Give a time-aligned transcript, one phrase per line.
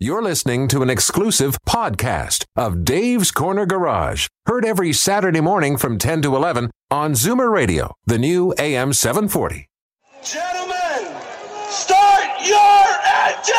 [0.00, 5.98] You're listening to an exclusive podcast of Dave's Corner Garage, heard every Saturday morning from
[5.98, 9.68] 10 to 11 on Zoomer Radio, the new AM 740.
[10.24, 11.14] Gentlemen,
[11.68, 12.84] start your
[13.28, 13.54] engine!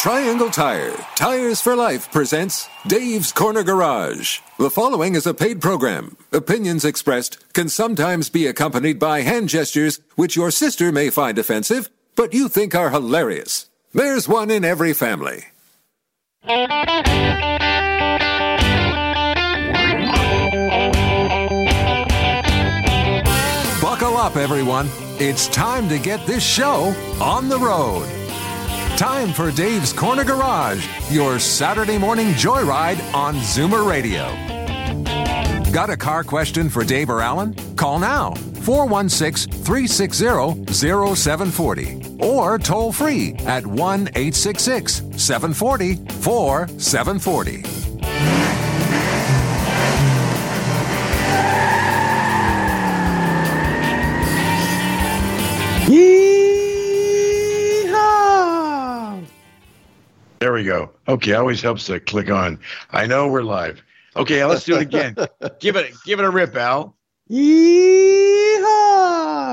[0.00, 4.40] Triangle Tire, Tires for Life presents Dave's Corner Garage.
[4.58, 6.18] The following is a paid program.
[6.30, 11.88] Opinions expressed can sometimes be accompanied by hand gestures which your sister may find offensive,
[12.16, 13.69] but you think are hilarious.
[13.92, 15.46] There's one in every family.
[23.82, 24.88] Buckle up, everyone.
[25.18, 28.08] It's time to get this show on the road.
[28.96, 34.59] Time for Dave's Corner Garage, your Saturday morning joyride on Zoomer Radio.
[35.72, 37.54] Got a car question for Dave or Alan?
[37.76, 47.62] Call now 416 360 0740 or toll free at 1 866 740 4740.
[57.90, 59.24] Yeehaw!
[60.40, 60.90] There we go.
[61.06, 62.58] Okay, always helps to click on.
[62.90, 63.80] I know we're live.
[64.16, 65.14] Okay, let's do it again.
[65.60, 66.96] give it, give it a rip, Al.
[67.30, 68.50] Yeehaw!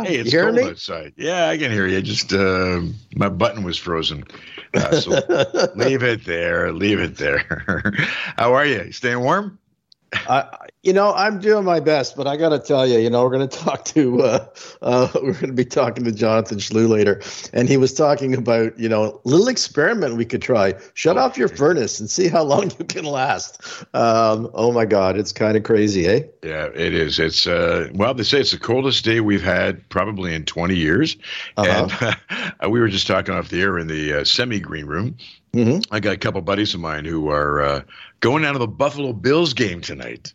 [0.05, 0.63] Hey, it's cold me?
[0.63, 1.13] outside.
[1.15, 2.01] Yeah, I can hear you.
[2.01, 2.81] Just uh,
[3.15, 4.23] my button was frozen.
[4.73, 5.11] Uh, so
[5.75, 6.71] leave it there.
[6.71, 7.93] Leave it there.
[8.37, 8.91] How are you?
[8.91, 9.59] Staying warm?
[10.13, 13.21] I, you know, I'm doing my best, but I got to tell you, you know,
[13.23, 14.45] we're going to talk to, uh,
[14.81, 17.21] uh, we're going to be talking to Jonathan Schlew later,
[17.51, 20.73] and he was talking about, you know, a little experiment we could try.
[20.93, 23.61] Shut off your furnace and see how long you can last.
[23.93, 26.21] Um, oh my God, it's kind of crazy, eh?
[26.41, 27.19] Yeah, it is.
[27.19, 31.17] It's uh, well, they say it's the coldest day we've had probably in 20 years,
[31.57, 32.13] Uh-huh.
[32.61, 35.17] and we were just talking off the air in the uh, semi green room.
[35.53, 35.85] Mhm.
[35.91, 37.81] I got a couple buddies of mine who are uh,
[38.21, 40.33] going down to the Buffalo Bills game tonight.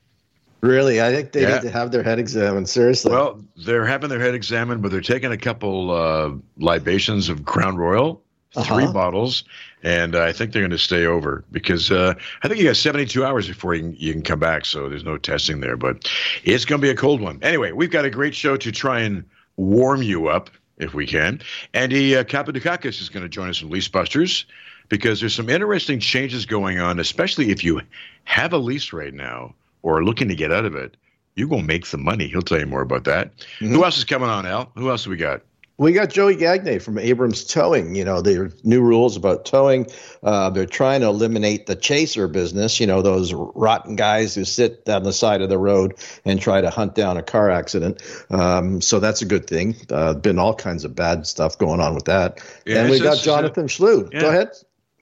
[0.62, 1.54] Really, I think they Yeah.
[1.54, 2.68] need to have their head examined.
[2.68, 3.10] Seriously.
[3.10, 7.76] Well, they're having their head examined, but they're taking a couple uh, libations of Crown
[7.76, 8.22] Royal,
[8.54, 8.92] 3 Uh-huh.
[8.92, 9.42] bottles,
[9.82, 12.14] and uh, I think they're going to stay over because uh,
[12.44, 15.02] I think you got 72 hours before you can, you can come back, so there's
[15.04, 15.76] no testing there.
[15.76, 16.08] But
[16.44, 17.40] it's going to be a cold one.
[17.42, 19.24] Anyway, we've got a great show to try and
[19.56, 21.40] warm you up if we can.
[21.74, 24.44] Andy uh, Kapadukakis is going to join us from Lease Busters
[24.88, 27.80] because there's some interesting changes going on, especially if you
[28.24, 30.96] have a lease right now or looking to get out of it.
[31.34, 32.28] You're going to make some money.
[32.28, 33.32] He'll tell you more about that.
[33.58, 34.70] Who else is coming on, Al?
[34.76, 35.42] Who else do we got?
[35.78, 37.94] We got Joey Gagne from Abrams Towing.
[37.94, 39.86] You know, there are new rules about towing.
[40.22, 44.84] Uh, they're trying to eliminate the chaser business, you know, those rotten guys who sit
[44.84, 45.94] down the side of the road
[46.24, 48.02] and try to hunt down a car accident.
[48.30, 49.74] Um, so that's a good thing.
[49.90, 52.38] Uh, been all kinds of bad stuff going on with that.
[52.66, 54.12] Yeah, and we got Jonathan Schlew.
[54.12, 54.20] yeah.
[54.20, 54.50] Go ahead.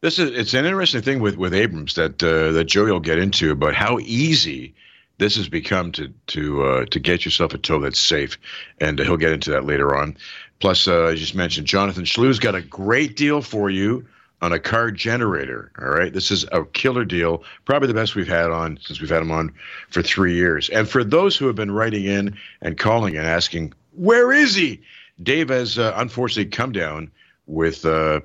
[0.03, 3.19] This is it's an interesting thing with with Abrams that uh, that Joey will get
[3.19, 4.75] into about how easy
[5.19, 8.38] this has become to to uh, to get yourself a tow that's safe,
[8.81, 10.16] and he'll get into that later on.
[10.59, 14.06] Plus, uh, I just mentioned Jonathan Schlew's got a great deal for you
[14.43, 15.71] on a car generator.
[15.78, 19.11] All right, this is a killer deal, probably the best we've had on since we've
[19.11, 19.53] had him on
[19.91, 20.71] for three years.
[20.71, 24.81] And for those who have been writing in and calling and asking, where is he?
[25.22, 27.11] Dave has uh, unfortunately come down
[27.47, 28.21] with uh,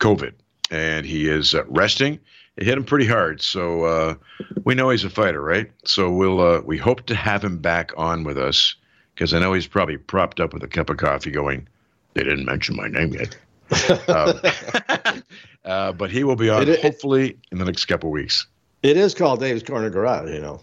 [0.00, 0.32] COVID,
[0.70, 2.18] and he is uh, resting.
[2.56, 4.14] It hit him pretty hard, so uh,
[4.64, 5.70] we know he's a fighter, right?
[5.84, 8.74] So we'll uh, we hope to have him back on with us
[9.14, 11.68] because I know he's probably propped up with a cup of coffee, going,
[12.14, 13.36] "They didn't mention my name yet."
[14.08, 15.22] um,
[15.64, 18.46] uh, but he will be on It- it- hopefully in the next couple weeks.
[18.82, 20.60] It is called Dave's Corner Garage, you know.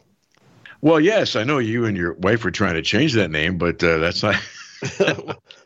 [0.82, 3.84] Well, yes, I know you and your wife were trying to change that name, but
[3.84, 4.36] uh, that's not.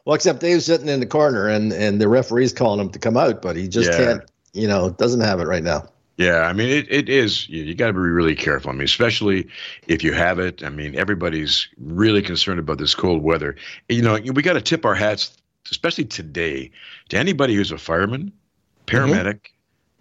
[0.06, 3.18] well, except Dave's sitting in the corner and, and the referee's calling him to come
[3.18, 3.98] out, but he just Yeah.
[3.98, 5.88] can't, you know, doesn't have it right now.
[6.18, 7.48] Yeah, I mean, it, it is.
[7.48, 8.72] You, you got to be really careful.
[8.72, 9.48] I mean, especially
[9.88, 10.64] if you have it.
[10.64, 13.56] I mean, everybody's really concerned about this cold weather.
[13.88, 15.38] You know, we got to tip our hats,
[15.72, 16.72] especially today,
[17.08, 18.34] to anybody who's a fireman,
[18.86, 18.98] mm-hmm.
[18.98, 19.40] paramedic,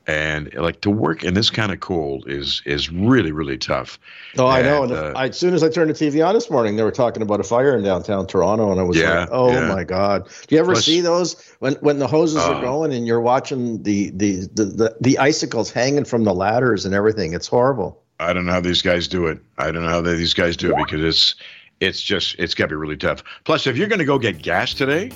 [0.09, 4.01] and like to work in this kind of cold is is really really tough.
[4.39, 4.85] Oh, I know.
[4.85, 6.91] And, uh, I, as soon as I turned the TV on this morning, they were
[6.91, 9.69] talking about a fire in downtown Toronto, and I was Yeah, like, "Oh yeah.
[9.69, 12.55] my god!" Do you ever Plus- see those when when the hoses Oh.
[12.55, 16.85] are going and you're watching the, the the the the icicles hanging from the ladders
[16.87, 17.35] and everything?
[17.35, 18.03] It's horrible.
[18.19, 19.39] I don't know how these guys do it.
[19.59, 21.35] I don't know how they, these guys do it because it's
[21.81, 23.23] it's just it's got to be really tough.
[23.45, 25.11] Plus, if you're going to go get gas today,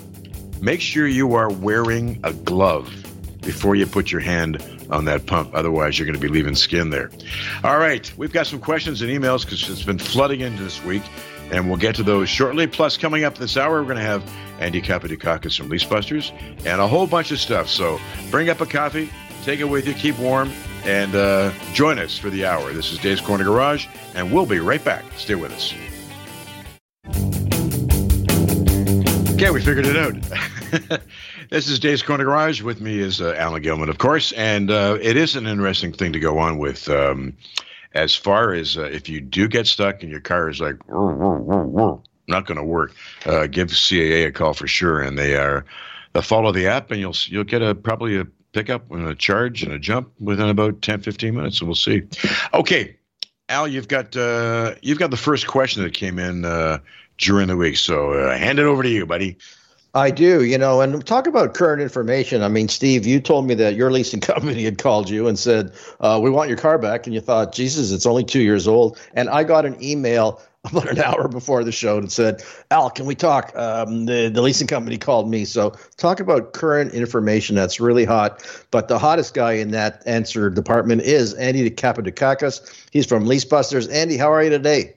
[0.60, 2.92] make sure you are wearing a glove
[3.42, 5.50] before you put your hand on that pump.
[5.54, 7.10] Otherwise, you're going to be leaving skin there.
[7.64, 11.02] All right, we've got some questions and emails because it's been flooding in this week.
[11.50, 12.66] and we'll get to those shortly.
[12.66, 14.24] Plus, coming up this hour, we're going to have
[14.58, 16.32] Andy Kapatukakis from Leasebusters
[16.64, 17.68] and a whole bunch of stuff.
[17.68, 18.00] So
[18.30, 19.10] bring up a coffee,
[19.44, 20.50] take it with you, keep warm,
[20.84, 22.72] and uh, join us for the hour.
[22.72, 25.04] This is Dave's Corner Garage, and we'll be right back.
[25.16, 25.74] Stay with us.
[29.34, 31.00] Okay, we figured it out.
[31.50, 32.62] this is Dave's Corner Garage.
[32.62, 36.12] With me is uh, Alan Gilman, of course, and uh, it is an interesting thing
[36.12, 36.88] to go on with.
[36.88, 37.36] Um,
[37.94, 42.46] as far as uh, if you do get stuck and your car is like not
[42.46, 42.94] going to work,
[43.26, 45.64] uh, give CAA a call for sure, and they are
[46.12, 49.62] they'll follow the app, and you'll you'll get a probably a pickup and a charge
[49.62, 52.02] and a jump within about 10, 15 minutes, and we'll see.
[52.54, 52.96] Okay,
[53.48, 56.78] Al, you've got uh, you've got the first question that came in uh,
[57.18, 59.36] during the week, so hand it over to you, buddy.
[59.94, 62.42] I do, you know, and talk about current information.
[62.42, 65.72] I mean, Steve, you told me that your leasing company had called you and said,
[66.00, 68.98] uh, "We want your car back," and you thought, "Jesus, it's only two years old."
[69.14, 73.04] And I got an email about an hour before the show and said, "Al, can
[73.04, 77.78] we talk?" Um, the the leasing company called me, so talk about current information that's
[77.78, 78.42] really hot.
[78.70, 82.88] But the hottest guy in that answer department is Andy Kapatukakis.
[82.90, 83.92] He's from Leasebusters.
[83.92, 84.94] Andy, how are you today?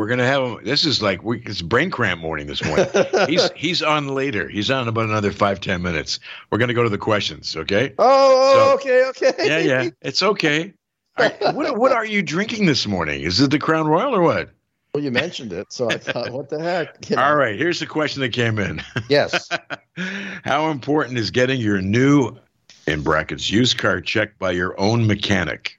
[0.00, 0.64] We're gonna have him.
[0.64, 2.86] This is like we, it's brain cramp morning this morning.
[3.28, 4.48] he's he's on later.
[4.48, 6.20] He's on about another five ten minutes.
[6.50, 7.54] We're gonna go to the questions.
[7.54, 7.92] Okay.
[7.98, 9.46] Oh, so, okay, okay.
[9.46, 9.90] Yeah, yeah.
[10.00, 10.72] It's okay.
[11.18, 13.20] Right, what what are you drinking this morning?
[13.20, 14.48] Is it the Crown Royal or what?
[14.94, 17.10] Well, you mentioned it, so I thought, what the heck?
[17.10, 17.22] You know.
[17.22, 18.82] All right, here's the question that came in.
[19.10, 19.50] Yes.
[20.44, 22.38] How important is getting your new,
[22.86, 25.78] in brackets, used car checked by your own mechanic?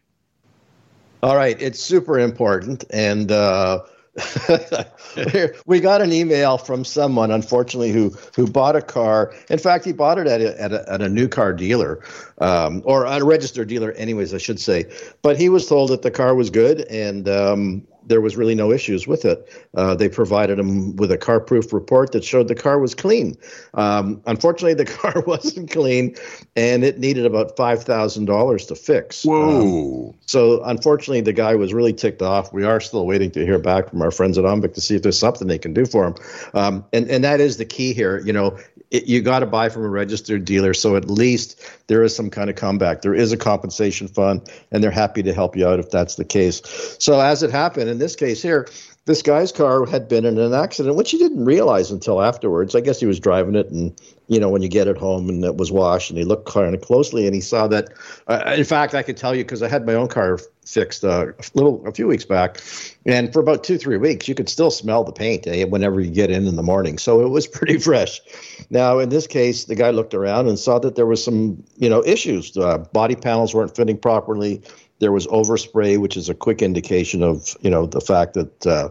[1.24, 3.82] All right, it's super important, and uh,
[5.66, 9.34] we got an email from someone, unfortunately, who who bought a car.
[9.50, 12.04] In fact, he bought it at a, at a, at a new car dealer,
[12.40, 14.92] um, or a registered dealer, anyways, I should say.
[15.22, 18.72] But he was told that the car was good, and um, there was really no
[18.72, 19.48] issues with it.
[19.76, 23.36] Uh, they provided him with a CarProof report that showed the car was clean.
[23.74, 26.16] Um, unfortunately, the car wasn't clean
[26.56, 29.24] and it needed about $5,000 to fix.
[29.24, 30.10] Whoa.
[30.10, 32.52] Um, so, unfortunately, the guy was really ticked off.
[32.54, 35.04] We are still waiting to hear back from our friends at OMVIC to see if
[35.04, 36.16] there's something they can do for him.
[36.54, 38.20] Um, and, and that is the key here.
[38.20, 38.58] You know,
[38.92, 40.74] it, you got to buy from a registered dealer.
[40.74, 43.02] So at least there is some kind of comeback.
[43.02, 46.26] There is a compensation fund, and they're happy to help you out if that's the
[46.26, 46.62] case.
[47.00, 48.68] So as it happened in this case here,
[49.06, 52.76] this guy's car had been in an accident, which he didn't realize until afterwards.
[52.76, 55.44] I guess he was driving it, and you know, when you get it home and
[55.44, 57.90] it was washed, and he looked kind of closely, and he saw that.
[58.28, 61.28] Uh, in fact, I could tell you because I had my own car fixed uh,
[61.30, 62.62] a little a few weeks back,
[63.08, 66.12] and for about two three weeks, you could still smell the paint eh, whenever you
[66.12, 67.00] get in in the morning.
[67.00, 68.22] So it was pretty fresh.
[68.70, 71.90] Now, in this case, the guy looked around and saw that there was some you
[71.90, 72.56] know issues.
[72.56, 74.62] Uh, body panels weren't fitting properly
[75.02, 78.90] there was overspray, which is a quick indication of you know the fact that uh,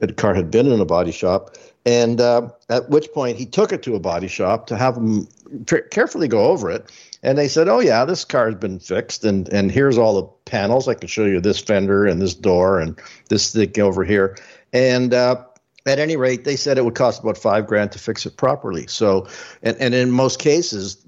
[0.00, 1.56] the car had been in a body shop.
[1.84, 5.26] And uh, at which point he took it to a body shop to have them
[5.90, 6.92] carefully go over it.
[7.24, 10.28] And they said, "Oh yeah, this car has been fixed, and and here's all the
[10.50, 10.88] panels.
[10.88, 13.00] I can show you this fender and this door and
[13.30, 14.36] this thing over here."
[14.72, 15.44] And uh,
[15.86, 18.86] at any rate, they said it would cost about five grand to fix it properly.
[18.88, 19.28] So,
[19.62, 21.04] and, and in most cases,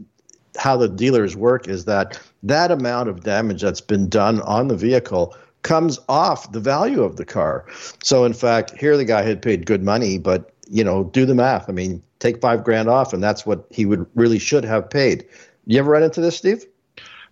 [0.57, 4.77] how the dealers work is that that amount of damage that's been done on the
[4.77, 7.65] vehicle comes off the value of the car.
[8.03, 11.35] So in fact, here the guy had paid good money, but you know, do the
[11.35, 11.69] math.
[11.69, 15.27] I mean, take five grand off, and that's what he would really should have paid.
[15.67, 16.65] You ever run into this, Steve?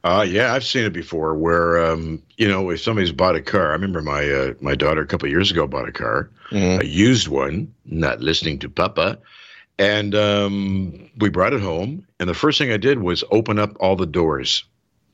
[0.05, 1.35] Uh, yeah, I've seen it before.
[1.35, 5.00] Where um, you know, if somebody's bought a car, I remember my uh, my daughter
[5.00, 6.81] a couple years ago bought a car, mm-hmm.
[6.81, 9.19] a used one, not listening to Papa,
[9.78, 12.07] and um, we brought it home.
[12.19, 14.64] And the first thing I did was open up all the doors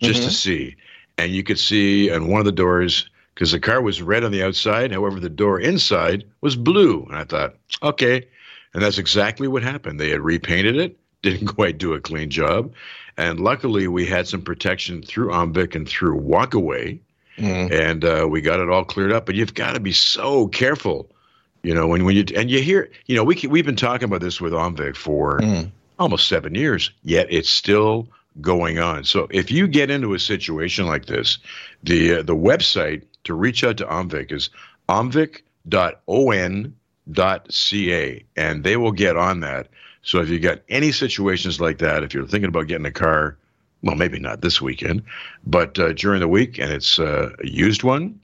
[0.01, 0.29] just mm-hmm.
[0.29, 0.77] to see.
[1.17, 4.33] And you could see on one of the doors, because the car was red on
[4.33, 7.05] the outside, however, the door inside was blue.
[7.09, 8.27] And I thought, okay.
[8.75, 9.99] And that's exactly what happened.
[9.99, 12.73] They had repainted it, didn't quite do a clean job.
[13.17, 17.01] And luckily, we had some protection through OMVIC and through Walkaway.
[17.37, 17.73] Mm-hmm.
[17.73, 19.27] And uh, we got it all cleared up.
[19.27, 21.11] But you've got to be so careful
[21.63, 24.21] you know, when, when you and you hear, you know, we we've been talking about
[24.21, 25.71] this with OMVIC for mm.
[25.99, 28.09] almost seven years, yet it's still
[28.41, 29.05] going on.
[29.05, 31.39] So if you get into a situation like this,
[31.83, 34.51] the uh, the website to reach out to OMVIC is
[34.89, 35.45] omvic.on.ca,
[38.37, 39.69] and they will get on that.
[40.03, 43.37] So if you got any situations like that, if you're thinking about getting a car,
[43.83, 45.03] well, maybe not this weekend,
[45.47, 48.19] but uh, during the week, and it's uh, a used one,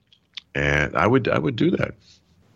[0.55, 1.95] and I would I would do that.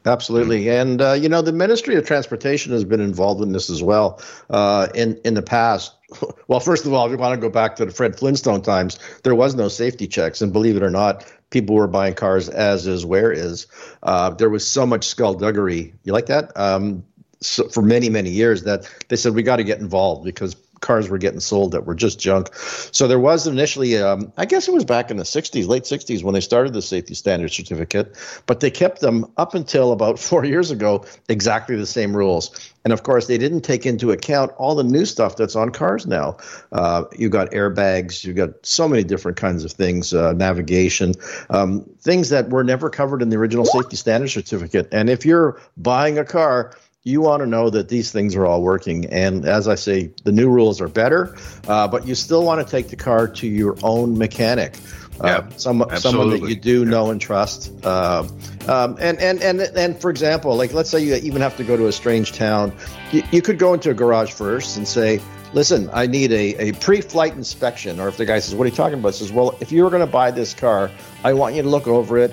[0.07, 3.83] Absolutely, and uh, you know the Ministry of Transportation has been involved in this as
[3.83, 5.95] well uh, in in the past.
[6.49, 8.99] well, first of all, if you want to go back to the Fred Flintstone times,
[9.25, 12.87] there was no safety checks, and believe it or not, people were buying cars as
[12.87, 13.67] is, where is.
[14.03, 15.95] Uh, there was so much skullduggery.
[16.05, 16.57] You like that?
[16.57, 17.05] Um,
[17.41, 21.09] so for many many years that they said we got to get involved because cars
[21.09, 22.55] were getting sold that were just junk.
[22.55, 26.23] So there was initially, um, I guess it was back in the 60s, late 60s,
[26.23, 28.17] when they started the safety standard certificate,
[28.47, 32.73] but they kept them up until about four years ago, exactly the same rules.
[32.85, 36.07] And of course, they didn't take into account all the new stuff that's on cars
[36.07, 36.39] now.
[36.73, 41.15] Uh, you got airbags, you've got so many different kinds of things, uh, navigation,
[41.51, 44.89] um, things that were never covered in the original safety standard certificate.
[44.93, 46.73] And if you're buying a car,
[47.05, 49.07] you want to know that these things are all working.
[49.07, 51.37] And as I say, the new rules are better,
[51.67, 54.77] uh, but you still want to take the car to your own mechanic.
[55.21, 56.91] Uh, yeah, some, someone that you do yeah.
[56.91, 57.73] know and trust.
[57.85, 58.29] Uh,
[58.69, 61.77] um, and, and, and, and for example, like let's say you even have to go
[61.77, 62.73] to a strange town,
[63.11, 65.21] you, you could go into a garage first and say,
[65.53, 67.99] listen, I need a, a pre flight inspection.
[67.99, 69.15] Or if the guy says, what are you talking about?
[69.15, 70.91] Says, well, if you were going to buy this car,
[71.25, 72.33] I want you to look over it.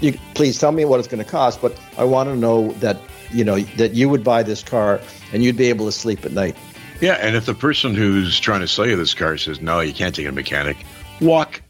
[0.00, 2.98] You, please tell me what it's going to cost, but I want to know that
[3.34, 5.00] you know that you would buy this car
[5.32, 6.56] and you'd be able to sleep at night.
[7.00, 9.92] Yeah, and if the person who's trying to sell you this car says no, you
[9.92, 10.76] can't take a mechanic,
[11.20, 11.60] walk.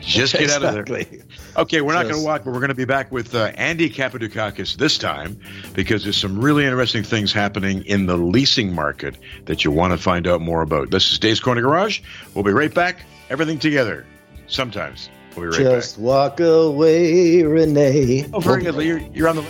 [0.00, 0.68] Just get exactly.
[0.68, 1.20] out of there.
[1.58, 2.12] Okay, we're not yes.
[2.12, 5.38] going to walk, but we're going to be back with uh, Andy Kapadukakis this time
[5.74, 9.98] because there's some really interesting things happening in the leasing market that you want to
[9.98, 10.90] find out more about.
[10.90, 12.00] This is Dave's Corner Garage.
[12.34, 13.02] We'll be right back.
[13.28, 14.06] Everything together.
[14.46, 15.10] Sometimes.
[15.36, 15.80] We'll be right Just back.
[15.82, 18.26] Just walk away, Renee.
[18.32, 18.74] Oh, very good.
[18.76, 19.44] You're, you're on the.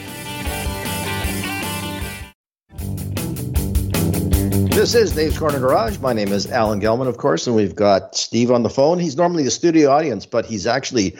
[4.81, 5.99] This is Dave's Corner Garage.
[5.99, 8.99] My name is Alan Gelman, of course, and we've got Steve on the phone.
[8.99, 11.15] He's normally the studio audience, but he's actually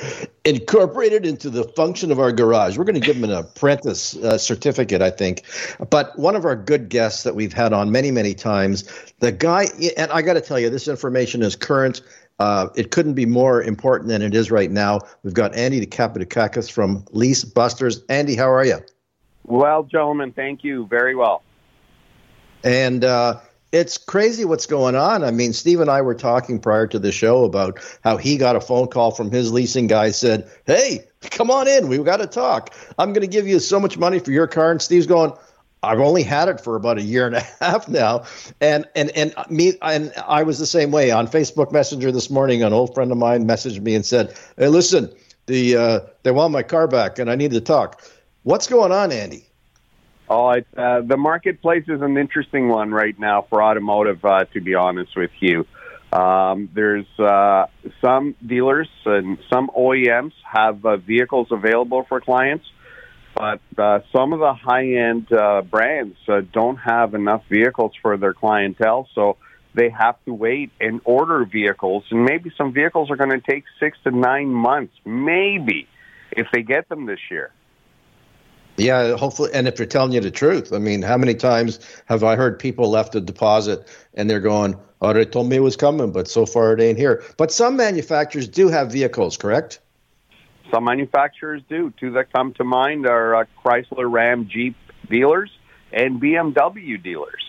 [0.47, 2.79] incorporated into the function of our garage.
[2.79, 5.43] We're going to give him an apprentice uh, certificate, I think.
[5.91, 9.67] But one of our good guests that we've had on many, many times, the guy,
[9.95, 12.01] and I got to tell you, this information is current.
[12.39, 15.01] Uh, it couldn't be more important than it is right now.
[15.23, 18.03] We've got Andy Kapadukakis from Lease Busters.
[18.09, 18.79] Andy, how are you?
[19.45, 21.43] Well, gentlemen, thank you very well.
[22.63, 23.41] And uh,
[23.73, 25.23] it's crazy what's going on.
[25.23, 28.57] I mean, Steve and I were talking prior to the show about how he got
[28.57, 31.89] a phone call from his leasing guy said, "Hey, come on in.
[31.89, 32.75] We've got to talk.
[32.99, 35.33] I'm going to give you so much money for your car." And Steve's going,
[35.83, 38.25] "I've only had it for about a year and a half now."
[38.61, 42.63] And and and me and I was the same way on Facebook Messenger this morning.
[42.63, 45.13] An old friend of mine messaged me and said, "Hey, listen,
[45.47, 48.03] the uh, they want my car back, and I need to talk."
[48.43, 49.50] What's going on, Andy?
[50.33, 54.25] Oh, it, uh, the marketplace is an interesting one right now for automotive.
[54.25, 55.67] Uh, to be honest with you,
[56.13, 57.67] um, there's uh,
[58.01, 62.65] some dealers and some OEMs have uh, vehicles available for clients,
[63.35, 68.33] but uh, some of the high-end uh, brands uh, don't have enough vehicles for their
[68.33, 69.37] clientele, so
[69.75, 72.05] they have to wait and order vehicles.
[72.13, 75.89] And maybe some vehicles are going to take six to nine months, maybe,
[76.31, 77.51] if they get them this year.
[78.81, 82.25] Yeah, hopefully, and if they're telling you the truth, I mean, how many times have
[82.25, 85.77] I heard people left a deposit and they're going, "Oh, they told me it was
[85.77, 89.81] coming, but so far it ain't here." But some manufacturers do have vehicles, correct?
[90.73, 91.93] Some manufacturers do.
[92.01, 94.77] Two that come to mind are uh, Chrysler, Ram, Jeep
[95.11, 95.51] dealers
[95.93, 97.45] and BMW dealers.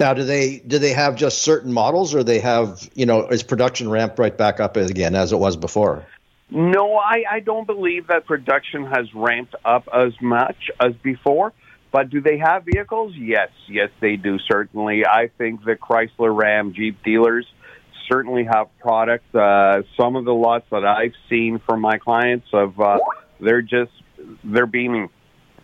[0.00, 3.42] Now, do they do they have just certain models, or they have you know is
[3.42, 6.04] production ramped right back up again as it was before?
[6.50, 11.52] No, I, I don't believe that production has ramped up as much as before.
[11.92, 13.14] But do they have vehicles?
[13.16, 14.38] Yes, yes, they do.
[14.50, 17.46] Certainly, I think the Chrysler, Ram, Jeep dealers
[18.08, 19.34] certainly have product.
[19.34, 22.98] Uh, some of the lots that I've seen from my clients of uh,
[23.40, 23.92] they're just
[24.44, 25.08] they're beaming,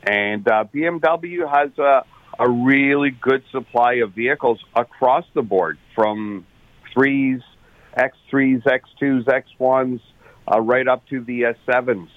[0.02, 2.04] and uh, BMW has a,
[2.38, 6.46] a really good supply of vehicles across the board from
[6.94, 7.40] threes,
[7.96, 9.24] X3s, X2s,
[9.60, 10.00] X1s,
[10.50, 12.10] uh, right up to the uh, sevens.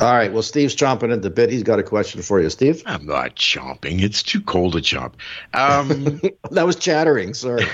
[0.00, 0.32] All right.
[0.32, 1.50] Well, Steve's chomping at the bit.
[1.50, 2.82] He's got a question for you, Steve.
[2.86, 4.00] I'm not chomping.
[4.02, 5.12] It's too cold to chomp.
[5.54, 6.20] Um,
[6.50, 7.34] that was chattering.
[7.34, 7.64] Sorry.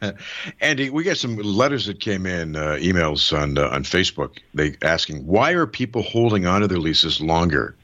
[0.60, 4.38] Andy, we got some letters that came in, uh, emails on uh, on Facebook.
[4.52, 7.74] They asking why are people holding on to their leases longer?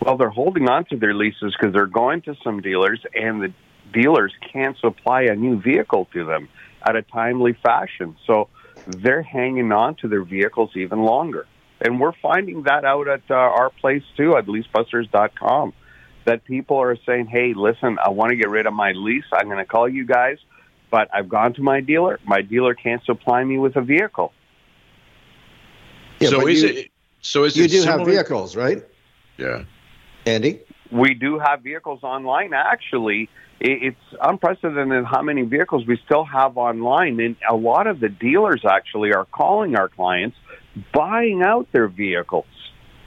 [0.00, 3.52] Well, they're holding on to their leases because they're going to some dealers, and the
[3.92, 6.48] dealers can't supply a new vehicle to them
[6.86, 8.16] at a timely fashion.
[8.26, 8.48] So
[8.86, 11.46] they're hanging on to their vehicles even longer.
[11.80, 15.72] And we're finding that out at uh, our place too, at leasebusters.com,
[16.24, 19.24] that people are saying, hey, listen, I want to get rid of my lease.
[19.32, 20.38] I'm going to call you guys,
[20.90, 22.20] but I've gone to my dealer.
[22.24, 24.32] My dealer can't supply me with a vehicle.
[26.20, 26.90] Yeah, so is you, it?
[27.20, 27.58] So is it?
[27.58, 27.98] you it do similar?
[27.98, 28.84] have vehicles, right?
[29.36, 29.64] Yeah.
[30.24, 30.60] Andy?
[30.94, 32.54] we do have vehicles online.
[32.54, 33.28] Actually,
[33.60, 38.62] it's unprecedented how many vehicles we still have online, and a lot of the dealers
[38.68, 40.36] actually are calling our clients,
[40.92, 42.46] buying out their vehicles.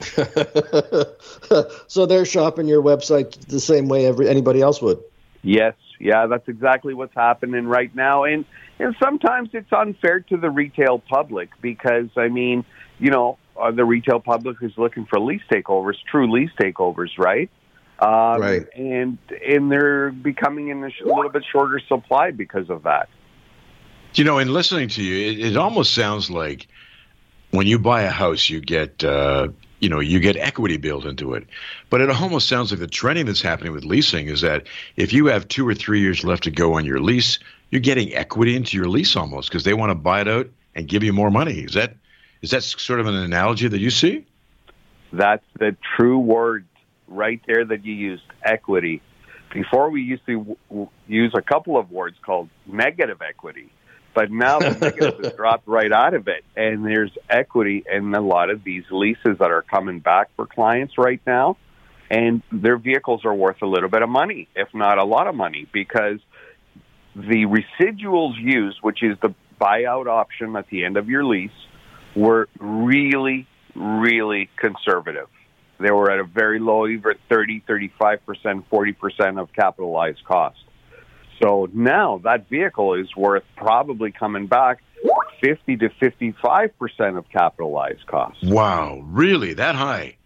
[1.88, 5.02] so they're shopping your website the same way every anybody else would.
[5.42, 8.44] Yes, yeah, that's exactly what's happening right now, and
[8.78, 12.64] and sometimes it's unfair to the retail public because I mean,
[12.98, 17.50] you know, uh, the retail public is looking for lease takeovers, true lease takeovers, right?
[17.98, 18.66] Um, right.
[18.74, 23.08] And and they're becoming in a sh- little bit shorter supply because of that.
[24.14, 26.68] You know, in listening to you, it, it almost sounds like
[27.50, 29.48] when you buy a house, you get uh,
[29.80, 31.46] you know you get equity built into it.
[31.90, 35.26] But it almost sounds like the trending that's happening with leasing is that if you
[35.26, 37.40] have two or three years left to go on your lease,
[37.70, 40.86] you're getting equity into your lease almost because they want to buy it out and
[40.86, 41.60] give you more money.
[41.60, 41.96] Is that
[42.42, 44.24] is that sort of an analogy that you see?
[45.12, 46.64] That's the true word
[47.08, 49.02] right there that you used, equity.
[49.52, 53.70] Before we used to w- use a couple of words called negative equity,
[54.14, 58.20] but now the negative has dropped right out of it, and there's equity in a
[58.20, 61.56] lot of these leases that are coming back for clients right now,
[62.10, 65.34] and their vehicles are worth a little bit of money, if not a lot of
[65.34, 66.20] money, because
[67.14, 71.50] the residuals used, which is the buyout option at the end of your lease,
[72.14, 75.28] were really, really conservative.
[75.80, 80.58] They were at a very low, either 30, 35%, 40% of capitalized cost.
[81.42, 84.82] So now that vehicle is worth probably coming back
[85.40, 88.38] 50 to 55% of capitalized cost.
[88.42, 89.54] Wow, really?
[89.54, 90.16] That high?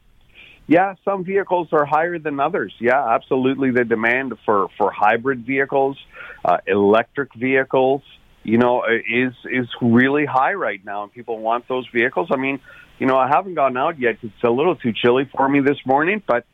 [0.67, 2.73] Yeah, some vehicles are higher than others.
[2.81, 3.73] Yeah, absolutely.
[3.73, 5.99] The demand for, for hybrid vehicles,
[6.45, 8.03] uh, electric vehicles,
[8.45, 12.29] you know, is is really high right now, and people want those vehicles.
[12.33, 12.59] I mean,
[13.03, 14.19] you know, I haven't gone out yet.
[14.23, 16.47] It's a little too chilly for me this morning, but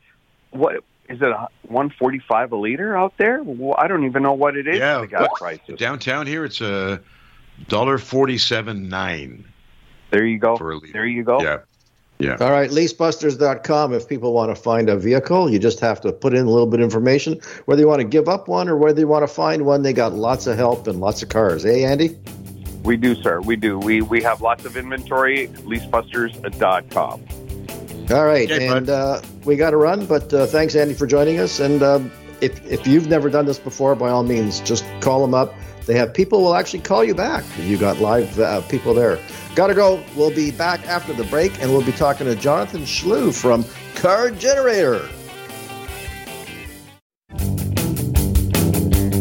[0.49, 0.77] what
[1.07, 1.35] is it?
[1.67, 3.43] One forty five a liter out there?
[3.43, 4.79] Well, I don't even know what it is.
[4.79, 7.01] Yeah, the gas prices downtown here, it's a
[7.67, 9.45] dollar forty seven nine.
[10.09, 10.57] There you go.
[10.57, 10.91] For a liter.
[10.91, 11.39] There you go.
[11.39, 11.59] Yeah.
[12.17, 12.37] Yeah.
[12.41, 13.93] All right, leasebusters.com.
[13.93, 16.65] If people want to find a vehicle, you just have to put in a little
[16.65, 17.39] bit of information.
[17.65, 19.93] Whether you want to give up one or whether you want to find one, they
[19.93, 21.61] got lots of help and lots of cars.
[21.61, 22.17] Hey, Andy?
[22.89, 23.39] We do, sir.
[23.39, 23.77] We do.
[23.77, 25.47] We we have lots of inventory.
[25.49, 27.23] Leasebusters.com.
[28.09, 31.39] All right, okay, and uh, we got to run, but uh, thanks, Andy, for joining
[31.39, 31.59] us.
[31.59, 31.99] And uh,
[32.41, 35.53] if if you've never done this before, by all means, just call them up.
[35.85, 37.43] They have people will actually call you back.
[37.59, 39.19] You got live uh, people there.
[39.53, 40.03] Got to go.
[40.15, 44.31] We'll be back after the break, and we'll be talking to Jonathan Schlew from Car
[44.31, 45.07] Generator.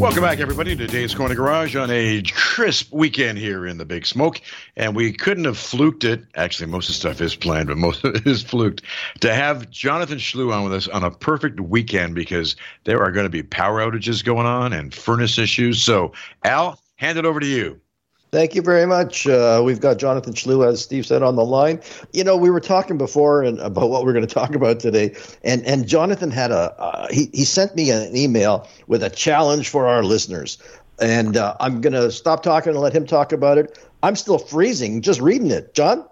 [0.08, 4.06] Welcome back, everybody, to Dave's Corner Garage on a crisp weekend here in the Big
[4.06, 4.40] Smoke.
[4.74, 6.24] And we couldn't have fluked it.
[6.34, 8.80] Actually, most of the stuff is planned, but most of it is fluked.
[9.20, 13.26] To have Jonathan Schlew on with us on a perfect weekend because there are going
[13.26, 15.82] to be power outages going on and furnace issues.
[15.82, 17.78] So, Al, hand it over to you.
[18.30, 19.26] Thank you very much.
[19.26, 21.80] Uh, we've got Jonathan Schlew, as Steve said, on the line.
[22.12, 25.14] You know, we were talking before and about what we're going to talk about today,
[25.44, 29.70] and and Jonathan had a uh, he he sent me an email with a challenge
[29.70, 30.58] for our listeners,
[31.00, 33.78] and uh, I'm going to stop talking and let him talk about it.
[34.02, 35.72] I'm still freezing just reading it.
[35.74, 36.04] John.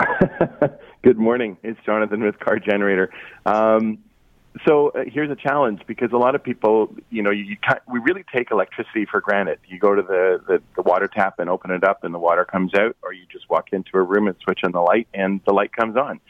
[1.02, 1.56] Good morning.
[1.62, 3.10] It's Jonathan with Car Generator.
[3.46, 3.98] Um,
[4.66, 7.98] so uh, here's a challenge because a lot of people, you know, you, you we
[8.00, 9.58] really take electricity for granted.
[9.68, 12.44] You go to the, the the water tap and open it up, and the water
[12.44, 15.40] comes out, or you just walk into a room and switch on the light, and
[15.46, 16.20] the light comes on.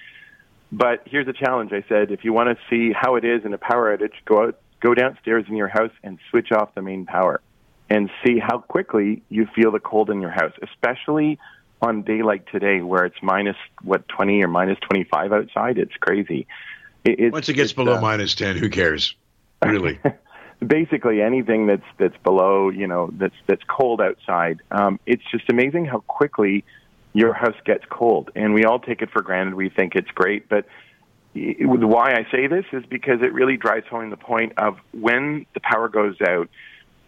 [0.73, 1.73] But here's a challenge.
[1.73, 4.49] I said, if you want to see how it is in a power outage, go
[4.49, 7.41] out, go downstairs in your house and switch off the main power,
[7.88, 11.38] and see how quickly you feel the cold in your house, especially
[11.81, 15.79] on a day like today where it's minus what 20 or minus 25 outside.
[15.79, 16.47] It's crazy
[17.11, 19.14] it, Once it gets below uh, minus ten, who cares?
[19.64, 19.99] Really.
[20.66, 25.85] basically anything that's that's below you know that's that's cold outside um, it's just amazing
[25.85, 26.64] how quickly
[27.12, 30.49] your house gets cold and we all take it for granted we think it's great
[30.49, 30.66] but
[31.35, 35.47] it, why i say this is because it really drives home the point of when
[35.55, 36.49] the power goes out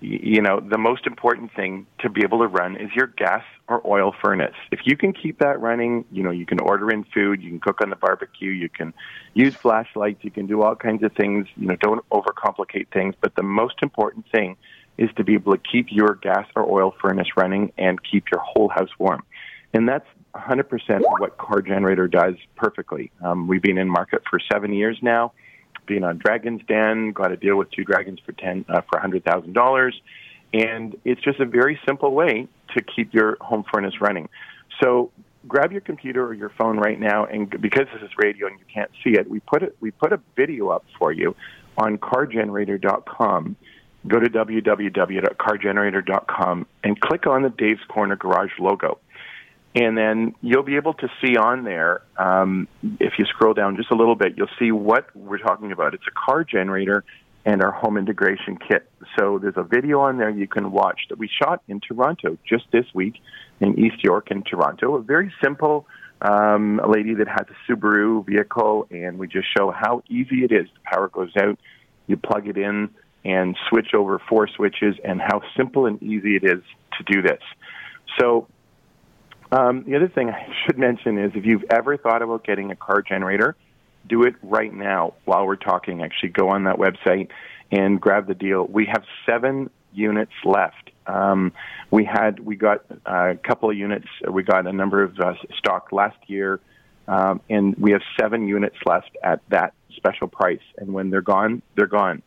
[0.00, 3.82] you know, the most important thing to be able to run is your gas or
[3.86, 4.54] oil furnace.
[4.72, 7.60] If you can keep that running, you know, you can order in food, you can
[7.60, 8.94] cook on the barbecue, you can
[9.34, 11.46] use flashlights, you can do all kinds of things.
[11.56, 13.14] You know, don't overcomplicate things.
[13.20, 14.56] But the most important thing
[14.96, 18.40] is to be able to keep your gas or oil furnace running and keep your
[18.40, 19.22] whole house warm.
[19.74, 20.64] And that's 100%
[21.18, 23.10] what Car Generator does perfectly.
[23.22, 25.32] Um, we've been in market for seven years now
[25.90, 29.24] being on Dragon's Den, got a deal with two dragons for ten uh, for hundred
[29.24, 30.00] thousand dollars,
[30.54, 34.28] and it's just a very simple way to keep your home furnace running.
[34.80, 35.10] So
[35.48, 38.64] grab your computer or your phone right now, and because this is radio and you
[38.72, 41.34] can't see it, we put it we put a video up for you
[41.76, 43.56] on CarGenerator.com.
[44.06, 48.98] Go to www.cargenerator.com and click on the Dave's Corner Garage logo.
[49.74, 52.66] And then you'll be able to see on there, um,
[52.98, 55.94] if you scroll down just a little bit, you'll see what we're talking about.
[55.94, 57.04] It's a car generator
[57.44, 58.90] and our home integration kit.
[59.18, 62.64] So there's a video on there you can watch that we shot in Toronto just
[62.72, 63.14] this week
[63.60, 64.96] in East York in Toronto.
[64.96, 65.86] A very simple
[66.20, 70.66] um, lady that has a Subaru vehicle, and we just show how easy it is.
[70.66, 71.58] The power goes out,
[72.08, 72.90] you plug it in,
[73.24, 76.62] and switch over four switches, and how simple and easy it is
[76.98, 77.40] to do this.
[78.18, 78.48] So
[79.52, 82.76] um, the other thing I should mention is if you've ever thought about getting a
[82.76, 83.56] car generator,
[84.08, 86.02] do it right now while we're talking.
[86.02, 87.28] Actually, go on that website
[87.70, 88.64] and grab the deal.
[88.64, 90.90] We have seven units left.
[91.06, 91.52] Um,
[91.90, 94.06] we had we got a couple of units.
[94.28, 96.60] We got a number of uh, stock last year,
[97.08, 100.60] um, and we have seven units left at that special price.
[100.78, 102.22] And when they're gone, they're gone.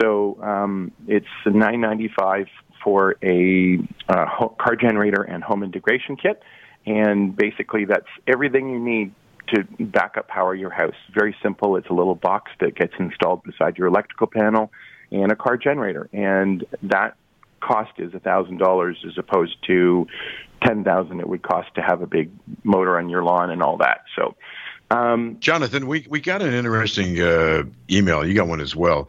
[0.00, 2.48] So um, it's nine ninety five
[2.86, 6.40] for a uh, car generator and home integration kit.
[6.86, 9.12] And basically, that's everything you need
[9.48, 10.94] to backup power your house.
[11.12, 11.76] Very simple.
[11.76, 14.70] It's a little box that gets installed beside your electrical panel
[15.10, 16.08] and a car generator.
[16.12, 17.16] And that
[17.60, 20.06] cost is a thousand dollars as opposed to
[20.62, 22.30] ten thousand it would cost to have a big
[22.62, 24.04] motor on your lawn and all that.
[24.14, 24.36] So,
[24.92, 28.24] um, Jonathan, we we got an interesting uh, email.
[28.24, 29.08] You got one as well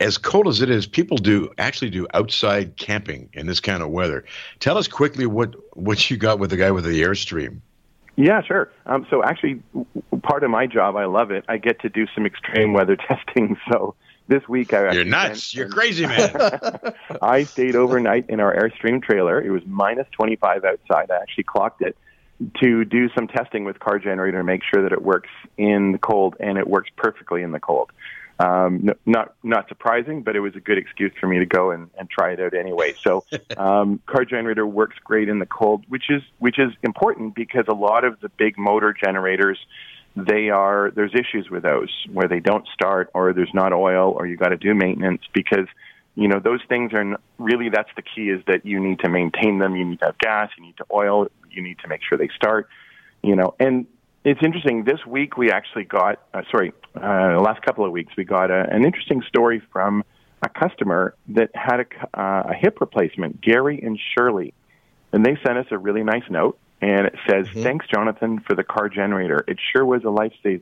[0.00, 3.90] as cold as it is, people do actually do outside camping in this kind of
[3.90, 4.24] weather.
[4.60, 7.60] Tell us quickly what what you got with the guy with the airstream.
[8.16, 8.70] Yeah, sure.
[8.86, 9.62] Um, so actually,
[10.22, 11.44] part of my job, I love it.
[11.48, 13.56] I get to do some extreme weather testing.
[13.70, 13.94] So
[14.26, 15.54] this week, I you're nuts.
[15.54, 16.32] You're crazy, man.
[17.22, 19.40] I stayed overnight in our airstream trailer.
[19.40, 21.10] It was minus 25 outside.
[21.10, 21.96] I actually clocked it
[22.60, 25.98] to do some testing with car generator and make sure that it works in the
[25.98, 27.90] cold, and it works perfectly in the cold.
[28.40, 31.90] Um, not not surprising, but it was a good excuse for me to go and,
[31.98, 32.94] and try it out anyway.
[33.02, 33.24] So,
[33.56, 37.74] um, car generator works great in the cold, which is which is important because a
[37.74, 39.58] lot of the big motor generators,
[40.14, 44.26] they are there's issues with those where they don't start or there's not oil or
[44.26, 45.66] you got to do maintenance because
[46.14, 49.58] you know those things are really that's the key is that you need to maintain
[49.58, 49.74] them.
[49.74, 52.30] You need to have gas, you need to oil, you need to make sure they
[52.36, 52.68] start.
[53.20, 53.86] You know, and
[54.28, 54.84] it's interesting.
[54.84, 58.50] This week we actually got, uh, sorry, uh, the last couple of weeks we got
[58.50, 60.04] a, an interesting story from
[60.42, 64.52] a customer that had a, uh, a hip replacement, Gary and Shirley.
[65.12, 67.62] And they sent us a really nice note, and it says, mm-hmm.
[67.62, 69.42] "Thanks, Jonathan, for the car generator.
[69.48, 70.60] It sure was a lifesaver,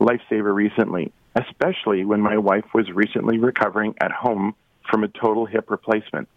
[0.00, 4.56] lifesaver recently, especially when my wife was recently recovering at home
[4.90, 6.28] from a total hip replacement.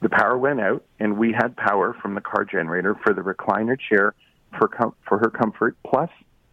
[0.00, 3.78] The power went out, and we had power from the car generator for the recliner
[3.78, 4.14] chair
[4.56, 6.10] for com- for her comfort, plus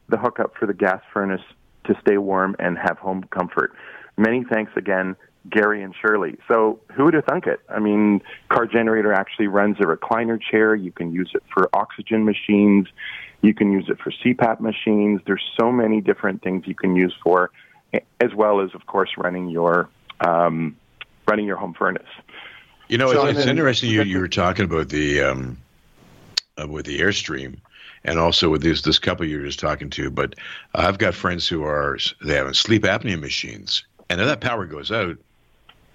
[0.09, 1.41] the hookup for the gas furnace
[1.85, 3.73] to stay warm and have home comfort.
[4.17, 5.15] Many thanks again,
[5.49, 6.37] Gary and Shirley.
[6.47, 7.59] So who would have thunk it?
[7.69, 10.75] I mean, Car Generator actually runs a recliner chair.
[10.75, 12.87] You can use it for oxygen machines.
[13.41, 15.21] You can use it for CPAP machines.
[15.25, 17.51] There's so many different things you can use for,
[17.93, 19.89] as well as, of course, running your
[20.21, 20.77] um,
[21.27, 22.07] running your home furnace.
[22.87, 25.57] You know, so, it's, it's interesting you, you were talking about the um,
[26.59, 27.57] uh, with the Airstream
[28.05, 30.09] and also with this this couple you're just talking to.
[30.09, 30.35] But
[30.73, 34.91] I've got friends who are they have sleep apnea machines, and if that power goes
[34.91, 35.17] out,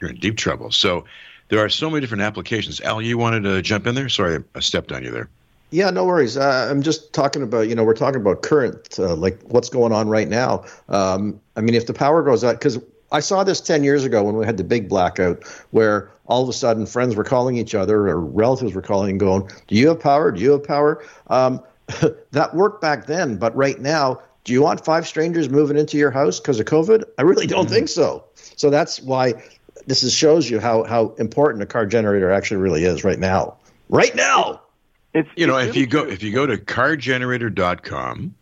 [0.00, 0.70] you're in deep trouble.
[0.70, 1.04] So
[1.48, 2.80] there are so many different applications.
[2.80, 4.08] Al, you wanted to jump in there?
[4.08, 5.28] Sorry, I stepped on you there.
[5.70, 6.36] Yeah, no worries.
[6.36, 9.92] Uh, I'm just talking about, you know, we're talking about current, uh, like what's going
[9.92, 10.64] on right now.
[10.88, 12.78] Um, I mean, if the power goes out, because
[13.12, 16.48] I saw this 10 years ago when we had the big blackout, where all of
[16.48, 19.88] a sudden friends were calling each other or relatives were calling and going, Do you
[19.88, 20.32] have power?
[20.32, 21.04] Do you have power?
[21.28, 21.60] Um,
[22.30, 26.10] that worked back then, but right now, do you want five strangers moving into your
[26.10, 27.04] house because of COVID?
[27.18, 27.74] I really don't mm-hmm.
[27.74, 28.24] think so.
[28.34, 29.34] So that's why
[29.86, 33.56] this is, shows you how how important a car generator actually really is right now.
[33.88, 34.62] Right now.
[35.12, 38.34] It's, you know, if you go if you go to cargenerator.com,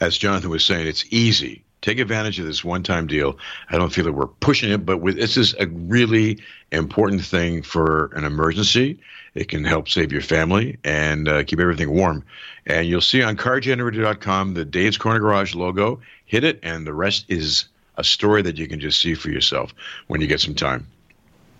[0.00, 1.64] as Jonathan was saying, it's easy.
[1.80, 3.38] Take advantage of this one-time deal.
[3.70, 6.38] I don't feel that we're pushing it, but with, this is a really
[6.72, 8.98] important thing for an emergency.
[9.34, 12.24] It can help save your family and uh, keep everything warm.
[12.66, 16.00] And you'll see on cargenerator.com the Dave's Corner Garage logo.
[16.26, 19.72] Hit it, and the rest is a story that you can just see for yourself
[20.06, 20.86] when you get some time.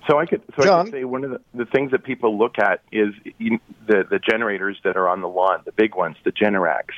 [0.09, 0.81] So I could so John?
[0.81, 3.15] I could say one of the, the things that people look at is
[3.87, 6.95] the the generators that are on the lawn, the big ones, the Generacs.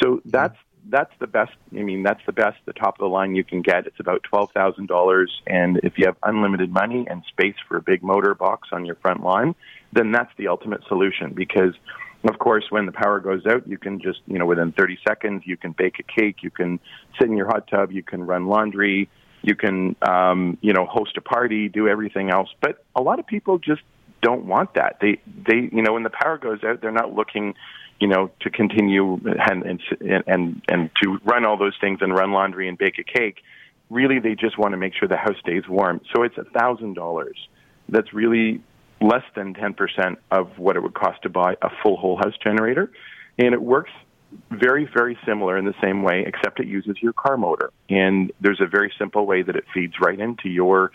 [0.00, 0.56] So that's
[0.88, 1.52] that's the best.
[1.72, 3.86] I mean, that's the best, the top of the line you can get.
[3.86, 7.82] It's about twelve thousand dollars, and if you have unlimited money and space for a
[7.82, 9.54] big motor box on your front lawn,
[9.92, 11.74] then that's the ultimate solution because
[12.28, 15.42] Of course, when the power goes out, you can just, you know, within 30 seconds,
[15.44, 16.80] you can bake a cake, you can
[17.18, 19.08] sit in your hot tub, you can run laundry,
[19.42, 22.48] you can, um, you know, host a party, do everything else.
[22.60, 23.82] But a lot of people just
[24.22, 24.96] don't want that.
[25.00, 27.54] They, they, you know, when the power goes out, they're not looking,
[28.00, 29.80] you know, to continue and and
[30.26, 33.42] and, and to run all those things and run laundry and bake a cake.
[33.88, 36.00] Really, they just want to make sure the house stays warm.
[36.14, 37.36] So it's a thousand dollars.
[37.88, 38.62] That's really
[39.00, 42.90] less than 10% of what it would cost to buy a full whole house generator.
[43.38, 43.90] And it works
[44.50, 47.70] very, very similar in the same way, except it uses your car motor.
[47.88, 50.90] And there's a very simple way that it feeds right into your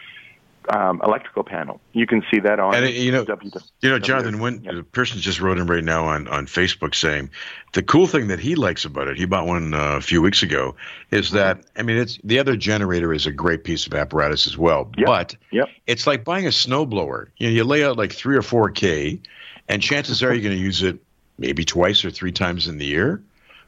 [0.70, 1.82] um, electrical panel.
[1.94, 2.76] You can see that on.
[2.76, 4.76] And it, you know, w- you know, Jonathan, when yep.
[4.76, 7.30] the person just wrote in right now on on Facebook saying
[7.74, 10.44] the cool thing that he likes about it, he bought one uh, a few weeks
[10.44, 10.76] ago,
[11.10, 11.38] is mm-hmm.
[11.38, 14.92] that I mean, it's the other generator is a great piece of apparatus as well,
[14.98, 15.08] yep.
[15.08, 15.70] but yep.
[15.88, 17.28] it's like buying a snowblower.
[17.38, 19.20] You know, you lay out like three or four k,
[19.68, 21.00] and chances are you're going to use it
[21.38, 23.24] maybe twice or three times in the year.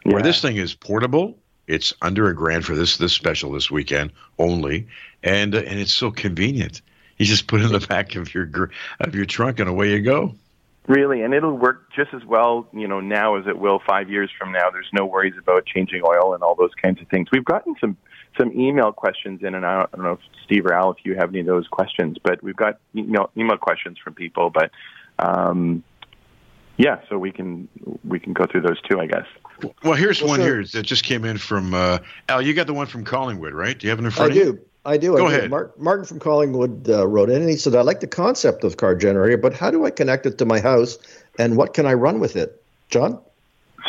[0.06, 0.14] Yeah.
[0.14, 4.12] Where this thing is portable, it's under a grand for this this special this weekend
[4.38, 4.88] only,
[5.24, 6.82] and uh, and it's so convenient.
[7.18, 10.02] You just put it in the back of your of your trunk, and away you
[10.02, 10.36] go.
[10.88, 14.30] Really, and it'll work just as well, you know, now as it will five years
[14.38, 14.70] from now.
[14.70, 17.30] There's no worries about changing oil and all those kinds of things.
[17.32, 17.96] We've gotten some
[18.38, 20.98] some email questions in, and I don't, I don't know if Steve or Al, if
[21.06, 24.50] you have any of those questions, but we've got you know email questions from people.
[24.50, 24.72] But
[25.20, 25.84] um,
[26.78, 27.70] yeah, so we can
[28.04, 29.28] we can go through those too, I guess.
[29.84, 30.56] Well, here's well, one sure.
[30.56, 32.42] here that just came in from uh, Al.
[32.42, 33.78] You got the one from Collingwood, right?
[33.78, 34.66] Do you have it in front I of you?
[34.84, 34.90] Do.
[34.90, 35.18] I do.
[35.18, 35.50] Go I ahead.
[35.50, 38.78] Mark, Martin from Collingwood uh, wrote in, and he said, "I like the concept of
[38.78, 40.98] car generator, but how do I connect it to my house,
[41.40, 43.20] and what can I run with it?" John.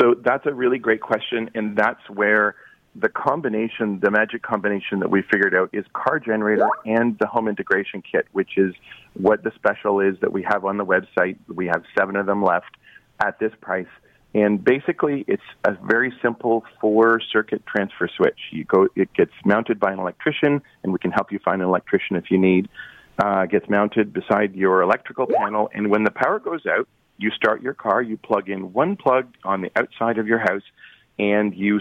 [0.00, 2.56] So that's a really great question, and that's where
[2.96, 7.48] the combination, the magic combination that we figured out is car generator and the home
[7.48, 8.74] integration kit, which is
[9.14, 11.36] what the special is that we have on the website.
[11.48, 12.76] We have seven of them left
[13.20, 13.86] at this price.
[14.34, 18.38] And basically, it's a very simple four circuit transfer switch.
[18.50, 21.68] You go, it gets mounted by an electrician, and we can help you find an
[21.68, 22.68] electrician if you need.
[23.16, 27.62] Uh, gets mounted beside your electrical panel, and when the power goes out, you start
[27.62, 28.02] your car.
[28.02, 30.64] You plug in one plug on the outside of your house,
[31.16, 31.78] and you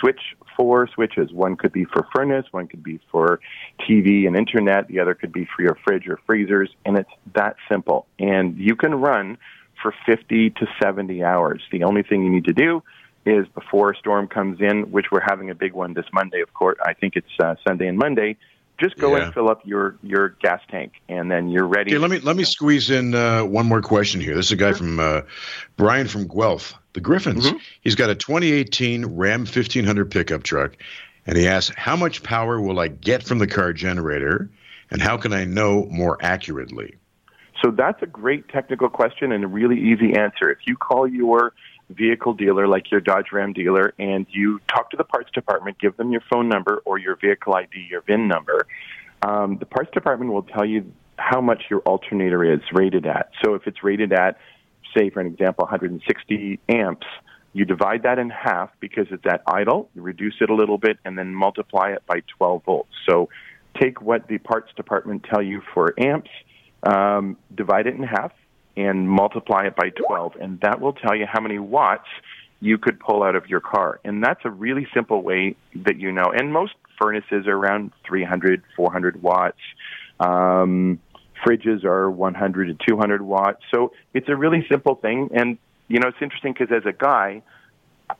[0.00, 0.20] switch
[0.56, 1.32] four switches.
[1.32, 3.40] One could be for furnace, one could be for
[3.88, 7.56] TV and internet, the other could be for your fridge or freezers, and it's that
[7.68, 8.06] simple.
[8.20, 9.38] And you can run
[9.82, 11.62] for 50 to 70 hours.
[11.70, 12.82] The only thing you need to do
[13.26, 16.52] is before a storm comes in, which we're having a big one this Monday, of
[16.54, 16.78] course.
[16.84, 18.36] I think it's uh, Sunday and Monday.
[18.78, 19.24] Just go yeah.
[19.24, 21.90] and fill up your, your gas tank, and then you're ready.
[21.90, 24.36] Okay, let me let me squeeze in uh, one more question here.
[24.36, 25.22] This is a guy from uh,
[25.76, 27.46] Brian from Guelph, the Gryphons.
[27.46, 27.56] Mm-hmm.
[27.80, 30.76] He's got a 2018 Ram 1500 pickup truck,
[31.26, 34.48] and he asks, "How much power will I get from the car generator,
[34.92, 36.94] and how can I know more accurately?"
[37.62, 40.50] So that's a great technical question and a really easy answer.
[40.50, 41.52] If you call your
[41.90, 45.96] vehicle dealer, like your Dodge Ram dealer, and you talk to the parts department, give
[45.96, 48.66] them your phone number or your vehicle ID, your VIN number,
[49.22, 53.30] um, the parts department will tell you how much your alternator is rated at.
[53.44, 54.38] So if it's rated at,
[54.96, 57.06] say, for an example, 160 amps,
[57.54, 60.98] you divide that in half because it's at idle, you reduce it a little bit,
[61.04, 62.92] and then multiply it by 12 volts.
[63.08, 63.30] So
[63.80, 66.30] take what the parts department tell you for amps
[66.82, 68.32] um, divide it in half
[68.76, 72.06] and multiply it by 12, and that will tell you how many watts
[72.60, 74.00] you could pull out of your car.
[74.04, 76.32] And that's a really simple way that you know.
[76.34, 79.58] And most furnaces are around 300, 400 watts.
[80.20, 81.00] Um,
[81.44, 83.62] fridges are 100 to 200 watts.
[83.72, 85.30] So it's a really simple thing.
[85.32, 87.42] And, you know, it's interesting because as a guy,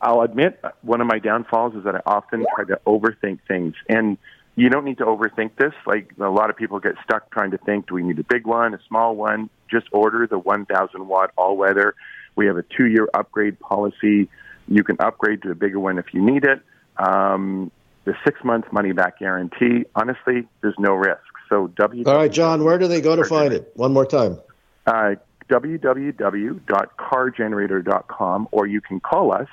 [0.00, 3.74] I'll admit one of my downfalls is that I often try to overthink things.
[3.88, 4.18] And
[4.58, 5.72] you don't need to overthink this.
[5.86, 8.44] Like a lot of people get stuck trying to think, do we need a big
[8.44, 9.48] one, a small one?
[9.70, 11.94] Just order the 1,000 watt all weather.
[12.34, 14.28] We have a two year upgrade policy.
[14.66, 16.60] You can upgrade to a bigger one if you need it.
[16.96, 17.70] Um,
[18.04, 19.84] the six month money back guarantee.
[19.94, 21.22] Honestly, there's no risk.
[21.48, 22.02] So W.
[22.04, 23.70] All right, John, where do they go to find it?
[23.76, 24.40] One more time.
[24.88, 25.14] Uh,
[25.48, 29.46] www.cargenerator.com, or you can call us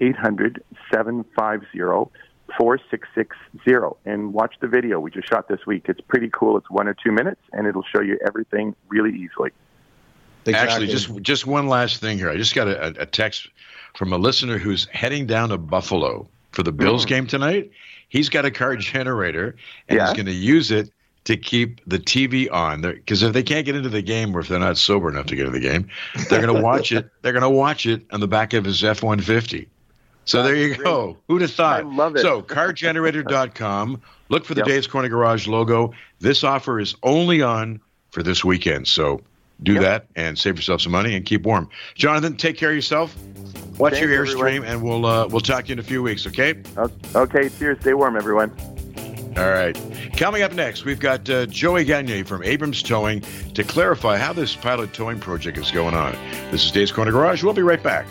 [0.00, 1.78] 800 750
[2.56, 5.86] 4660 and watch the video we just shot this week.
[5.88, 6.56] It's pretty cool.
[6.56, 9.50] It's one or two minutes, and it'll show you everything really easily.
[10.46, 10.72] Exactly.
[10.72, 12.30] Actually, just just one last thing here.
[12.30, 13.48] I just got a, a, text
[13.94, 17.08] from a listener who's heading down to Buffalo for the Bills mm.
[17.08, 17.70] game tonight.
[18.08, 19.56] He's got a car generator,
[19.88, 20.06] and yeah.
[20.06, 20.90] he's going to use it
[21.24, 22.80] to keep the TV on.
[22.80, 25.36] Because if they can't get into the game, or if they're not sober enough to
[25.36, 25.88] get into the game,
[26.30, 27.10] they're going to watch it.
[27.20, 29.68] They're going to watch it on the back of his F one fifty.
[30.28, 31.16] So there you go.
[31.26, 31.80] Who'd have thought?
[31.80, 32.20] I love it.
[32.20, 34.02] So cargenerator.com.
[34.28, 34.66] Look for the yep.
[34.66, 35.94] Dave's Corner Garage logo.
[36.20, 38.88] This offer is only on for this weekend.
[38.88, 39.22] So
[39.62, 39.82] do yep.
[39.82, 41.70] that and save yourself some money and keep warm.
[41.94, 43.16] Jonathan, take care of yourself.
[43.78, 46.26] Watch Thanks, your airstream, and we'll uh, we'll talk to you in a few weeks.
[46.26, 46.54] Okay.
[47.14, 47.48] Okay.
[47.48, 47.80] Cheers.
[47.80, 48.50] Stay warm, everyone.
[49.38, 49.78] All right.
[50.16, 53.22] Coming up next, we've got uh, Joey Gagne from Abrams Towing
[53.54, 56.12] to clarify how this pilot towing project is going on.
[56.50, 57.42] This is Dave's Corner Garage.
[57.42, 58.06] We'll be right back.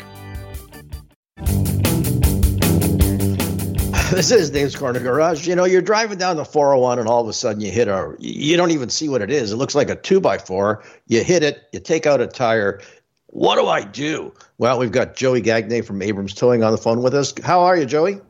[4.11, 5.45] This is Dave's Corner Garage.
[5.45, 8.15] You know, you're driving down the 401 and all of a sudden you hit a,
[8.19, 9.51] you don't even see what it is.
[9.51, 10.81] It looks like a two by four.
[11.07, 12.79] You hit it, you take out a tire.
[13.27, 14.33] What do I do?
[14.59, 17.33] Well, we've got Joey Gagne from Abrams Towing on the phone with us.
[17.43, 18.21] How are you, Joey?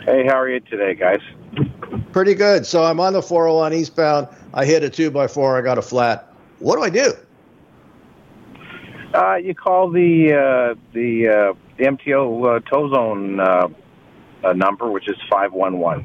[0.00, 1.20] Hey, how are you today, guys?
[2.10, 2.66] Pretty good.
[2.66, 4.26] So I'm on the 401 eastbound.
[4.52, 5.56] I hit a two by four.
[5.56, 6.34] I got a flat.
[6.58, 7.12] What do I do?
[9.14, 13.74] Uh, you call the uh, the uh, the MTO uh, tow zone
[14.44, 16.04] uh, uh, number, which is five one one.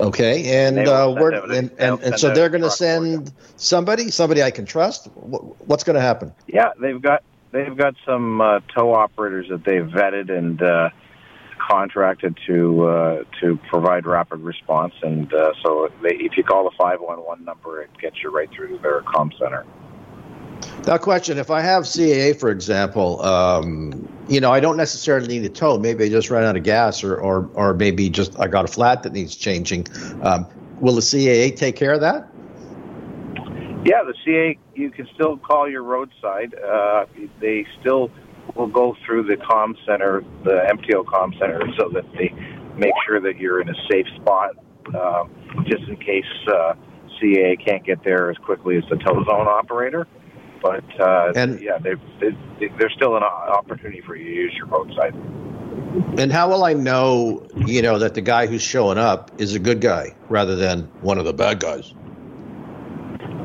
[0.00, 4.50] Okay, and uh, where, and, and, and so they're going to send somebody, somebody I
[4.50, 5.06] can trust.
[5.14, 6.32] What's going to happen?
[6.46, 10.90] Yeah, they've got they've got some uh, tow operators that they've vetted and uh,
[11.58, 16.76] contracted to uh, to provide rapid response, and uh, so they, if you call the
[16.76, 19.64] five one one number, it gets you right through to their com center.
[20.86, 25.44] Now, question: If I have CAA, for example, um, you know, I don't necessarily need
[25.44, 25.78] a tow.
[25.78, 28.68] Maybe I just ran out of gas, or or or maybe just I got a
[28.68, 29.86] flat that needs changing.
[30.22, 30.46] Um,
[30.80, 32.28] will the CAA take care of that?
[33.84, 34.58] Yeah, the CAA.
[34.74, 36.54] You can still call your roadside.
[36.54, 37.04] Uh,
[37.40, 38.10] they still
[38.56, 42.34] will go through the com center, the MTO com center, so that they
[42.76, 44.52] make sure that you're in a safe spot,
[44.94, 45.24] uh,
[45.64, 46.74] just in case uh,
[47.20, 50.06] CAA can't get there as quickly as the tow zone operator.
[50.62, 54.66] But uh, and, yeah, they, they, there's still an opportunity for you to use your
[54.66, 55.14] roadside.
[56.18, 59.58] And how will I know, you know, that the guy who's showing up is a
[59.58, 61.92] good guy rather than one of the bad guys?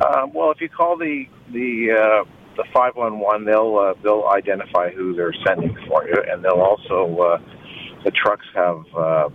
[0.06, 4.28] Um, well, if you call the the uh, the five one one, they'll uh, they'll
[4.28, 7.42] identify who they're sending for you, and they'll also uh,
[8.04, 9.30] the trucks have uh,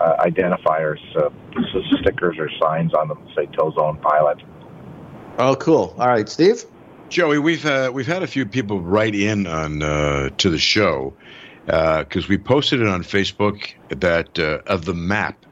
[0.00, 1.28] uh, identifiers, uh,
[2.00, 4.38] stickers or signs on them, say tow zone pilot.
[5.38, 5.94] Oh, cool!
[5.98, 6.64] All right, Steve.
[7.08, 11.14] Joey, we've uh, we've had a few people write in on uh, to the show
[11.64, 15.46] because uh, we posted it on Facebook that uh, of the map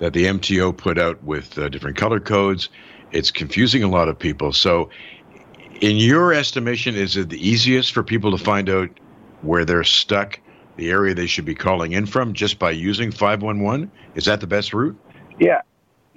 [0.00, 2.68] that the MTO put out with uh, different color codes.
[3.12, 4.52] It's confusing a lot of people.
[4.52, 4.90] So,
[5.80, 8.90] in your estimation, is it the easiest for people to find out
[9.42, 10.40] where they're stuck,
[10.76, 13.92] the area they should be calling in from, just by using five one one?
[14.16, 14.98] Is that the best route?
[15.38, 15.62] Yeah,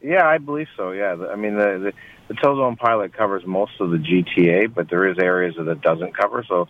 [0.03, 0.91] yeah, I believe so.
[0.91, 1.93] Yeah, I mean the, the
[2.27, 6.15] the tow pilot covers most of the GTA, but there is areas that it doesn't
[6.15, 6.45] cover.
[6.47, 6.67] So,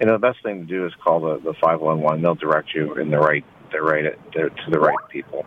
[0.00, 2.22] you know, the best thing to do is call the the five one one.
[2.22, 5.44] They'll direct you in the right the right to the right people.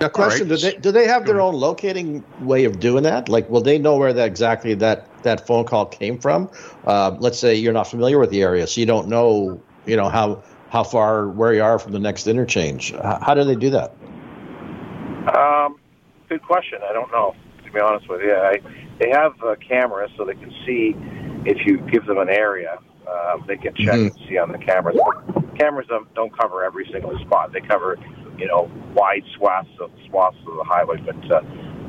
[0.00, 0.58] Now, question: right.
[0.58, 3.28] Do they do they have their own locating way of doing that?
[3.28, 6.50] Like, will they know where that exactly that that phone call came from?
[6.86, 10.08] Uh, let's say you're not familiar with the area, so you don't know, you know
[10.08, 12.92] how how far where you are from the next interchange.
[12.92, 13.94] How, how do they do that?
[15.28, 15.57] Um,
[16.28, 16.78] good question.
[16.88, 17.34] I don't know
[17.68, 18.34] to be honest with you.
[18.34, 18.58] I,
[18.98, 20.94] they have uh, cameras so they can see
[21.44, 22.78] if you give them an area.
[23.08, 24.18] Uh, they can check mm-hmm.
[24.18, 24.98] and see on the cameras.
[25.04, 27.52] But cameras don't, don't cover every single spot.
[27.52, 27.96] They cover,
[28.36, 31.42] you know, wide swaths of swaths of the highway, but uh,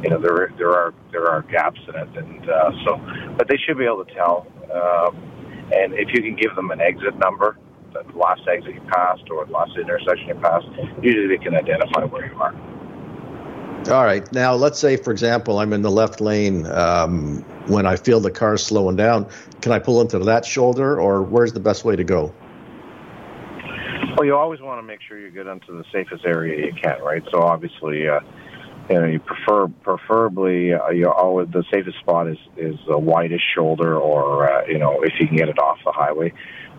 [0.04, 3.02] you know there there are there are gaps in it, and uh, so
[3.38, 4.48] but they should be able to tell.
[4.72, 5.26] Um,
[5.74, 7.58] and if you can give them an exit number,
[7.92, 10.68] the last exit you passed or the last intersection you passed,
[11.02, 12.56] usually they can identify where you are.
[13.88, 14.32] All right.
[14.34, 16.68] Now, let's say, for example, I'm in the left lane.
[16.68, 19.28] Um, when I feel the car slowing down,
[19.62, 22.34] can I pull into that shoulder, or where's the best way to go?
[24.16, 27.02] Well, you always want to make sure you get into the safest area you can,
[27.02, 27.24] right?
[27.32, 28.20] So obviously, uh,
[28.90, 33.44] you know, you prefer preferably uh, you always the safest spot is is the widest
[33.56, 36.34] shoulder, or uh, you know, if you can get it off the highway.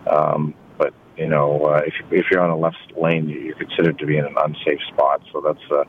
[0.06, 4.06] Um, but you know, uh, if if you're on a left lane, you're considered to
[4.06, 5.22] be in an unsafe spot.
[5.32, 5.84] So that's uh,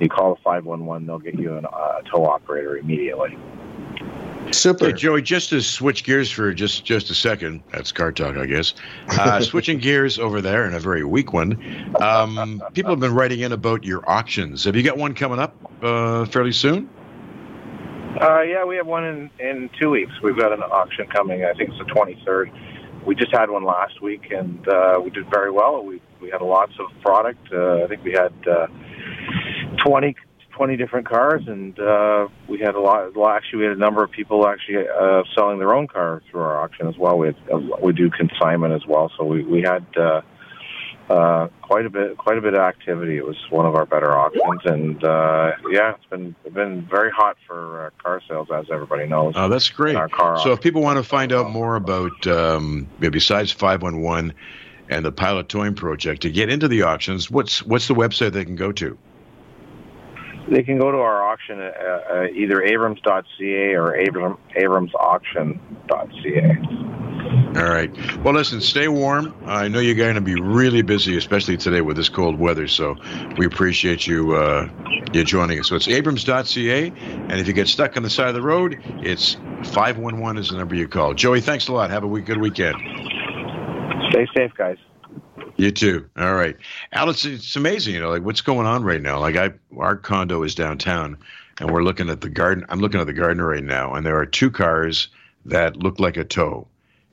[0.00, 3.36] you call the 511, they'll get you a uh, tow operator immediately.
[4.50, 4.86] Super.
[4.86, 8.46] Hey, Joey, just to switch gears for just, just a second, that's car talk, I
[8.46, 8.74] guess.
[9.08, 11.94] Uh, switching gears over there, and a very weak one.
[12.00, 14.64] Um, people have been writing in about your auctions.
[14.64, 16.88] Have you got one coming up uh, fairly soon?
[18.20, 20.12] Uh, yeah, we have one in, in two weeks.
[20.22, 21.44] We've got an auction coming.
[21.44, 23.04] I think it's the 23rd.
[23.04, 25.84] We just had one last week, and uh, we did very well.
[25.84, 27.52] We we had lots of product.
[27.52, 28.66] Uh, I think we had uh,
[29.84, 30.16] 20,
[30.52, 33.14] 20 different cars, and uh, we had a lot.
[33.14, 36.40] Well, actually, we had a number of people actually uh, selling their own car through
[36.40, 37.18] our auction as well.
[37.18, 40.22] We had, uh, we do consignment as well, so we we had uh,
[41.10, 43.16] uh, quite a bit, quite a bit of activity.
[43.16, 47.10] It was one of our better auctions, and uh, yeah, it's been it's been very
[47.10, 49.34] hot for uh, car sales, as everybody knows.
[49.36, 49.96] Oh, that's great.
[49.96, 54.00] Our car so, if people want to find out more about, um, besides five one
[54.00, 54.32] one
[54.88, 58.44] and the pilot towing project, to get into the auctions, what's what's the website they
[58.44, 58.96] can go to?
[60.48, 66.84] They can go to our auction at uh, uh, either abrams.ca or abram, abramsauction.ca.
[67.56, 67.90] All right.
[68.18, 69.34] Well, listen, stay warm.
[69.46, 72.66] I know you're going to be really busy, especially today with this cold weather.
[72.66, 72.96] So
[73.38, 74.68] we appreciate you uh,
[75.12, 75.68] you joining us.
[75.68, 79.36] So it's abrams.ca, and if you get stuck on the side of the road, it's
[79.72, 81.14] 511 is the number you call.
[81.14, 81.90] Joey, thanks a lot.
[81.90, 82.76] Have a good weekend.
[84.10, 84.76] Stay safe, guys.
[85.56, 86.08] You too.
[86.16, 86.56] All right,
[86.92, 87.24] Alex.
[87.24, 89.20] It's amazing, you know, like what's going on right now.
[89.20, 91.16] Like I, our condo is downtown,
[91.60, 92.66] and we're looking at the garden.
[92.68, 95.08] I'm looking at the garden right now, and there are two cars
[95.46, 96.66] that look like a tow,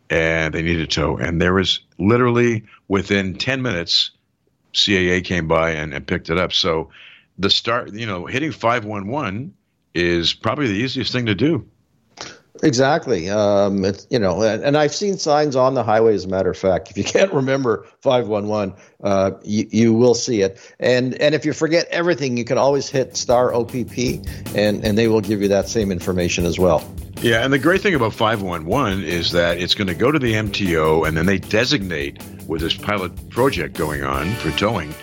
[0.09, 1.17] and they need a tow.
[1.17, 4.09] And there was literally within ten minutes,
[4.73, 6.51] CAA came by and, and picked it up.
[6.51, 6.89] So
[7.37, 9.53] the start, you know, hitting five one one
[9.93, 11.69] is probably the easiest thing to do.
[12.63, 13.29] Exactly.
[13.29, 16.13] Um, it's, you know, and, and, I've seen signs on the highway.
[16.13, 20.41] As a matter of fact, if you can't remember 511, uh, you, you will see
[20.41, 20.59] it.
[20.79, 23.97] And and if you forget everything, you can always hit star OPP,
[24.55, 26.87] and and they will give you that same information as well.
[27.21, 30.33] Yeah, and the great thing about 511 is that it's going to go to the
[30.33, 34.93] MTO, and then they designate with this pilot project going on for towing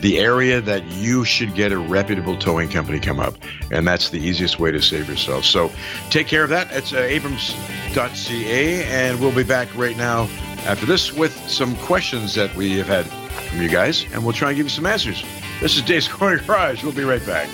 [0.00, 3.34] the area that you should get a reputable towing company come up.
[3.70, 5.44] And that's the easiest way to save yourself.
[5.44, 5.70] So
[6.10, 6.68] take care of that.
[6.70, 8.84] It's uh, abrams.ca.
[8.84, 10.28] And we'll be back right now
[10.66, 13.06] after this with some questions that we have had
[13.48, 14.04] from you guys.
[14.12, 15.24] And we'll try and give you some answers.
[15.60, 16.82] This is Dave's Corner Garage.
[16.82, 17.48] We'll be right back.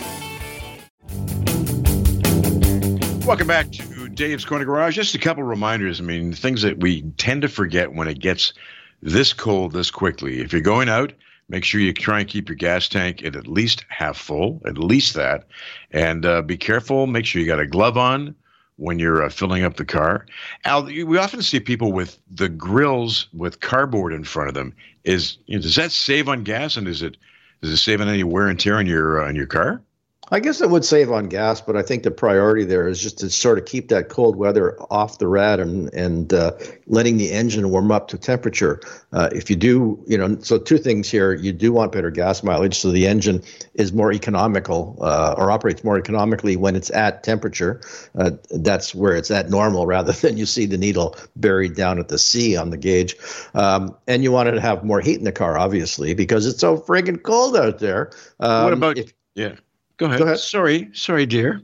[3.24, 4.96] Welcome back to Dave's Corner Garage.
[4.96, 6.00] Just a couple reminders.
[6.00, 8.52] I mean, things that we tend to forget when it gets
[9.00, 10.40] this cold this quickly.
[10.40, 11.12] If you're going out,
[11.52, 14.78] Make sure you try and keep your gas tank at at least half full, at
[14.78, 15.44] least that.
[15.90, 17.06] And uh, be careful.
[17.06, 18.34] Make sure you got a glove on
[18.76, 20.24] when you're uh, filling up the car.
[20.64, 24.74] Al, we often see people with the grills with cardboard in front of them.
[25.04, 27.18] Is you know, does that save on gas, and is it
[27.60, 29.82] does it save on any wear and tear on your uh, on your car?
[30.30, 33.18] I guess it would save on gas, but I think the priority there is just
[33.18, 36.52] to sort of keep that cold weather off the rad and and uh,
[36.86, 38.80] letting the engine warm up to temperature.
[39.12, 42.44] Uh, if you do, you know, so two things here: you do want better gas
[42.44, 43.42] mileage, so the engine
[43.74, 47.80] is more economical uh, or operates more economically when it's at temperature.
[48.14, 52.08] Uh, that's where it's at normal, rather than you see the needle buried down at
[52.08, 53.16] the C on the gauge.
[53.54, 56.78] Um, and you want to have more heat in the car, obviously, because it's so
[56.78, 58.12] friggin' cold out there.
[58.38, 59.56] Um, what about if, yeah?
[59.98, 60.18] Go ahead.
[60.18, 60.38] Go ahead.
[60.38, 61.62] Sorry, sorry, dear.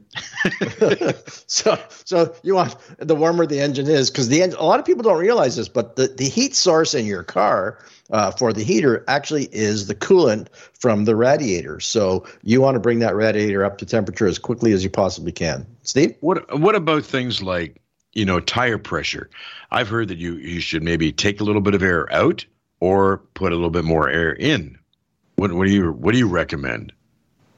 [1.47, 4.59] so, so you want the warmer the engine is because the engine.
[4.59, 7.79] A lot of people don't realize this, but the, the heat source in your car
[8.11, 11.79] uh, for the heater actually is the coolant from the radiator.
[11.79, 15.31] So you want to bring that radiator up to temperature as quickly as you possibly
[15.31, 15.65] can.
[15.83, 17.81] Steve, what what about things like
[18.13, 19.29] you know tire pressure?
[19.71, 22.45] I've heard that you you should maybe take a little bit of air out
[22.79, 24.77] or put a little bit more air in.
[25.35, 26.93] What what do you what do you recommend?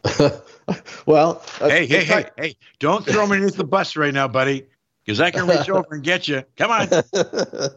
[1.05, 2.55] well, uh, hey, hey, hey, hey!
[2.79, 4.65] Don't throw me underneath the bus right now, buddy,
[5.05, 6.43] because I can reach over and get you.
[6.57, 6.87] Come on.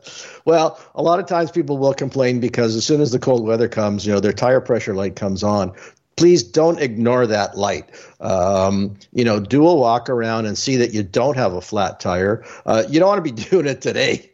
[0.44, 3.68] well, a lot of times people will complain because as soon as the cold weather
[3.68, 5.72] comes, you know, their tire pressure light comes on.
[6.16, 7.90] Please don't ignore that light.
[8.20, 11.98] Um, you know, do a walk around and see that you don't have a flat
[11.98, 12.44] tire.
[12.64, 14.30] Uh, you don't want to be doing it today.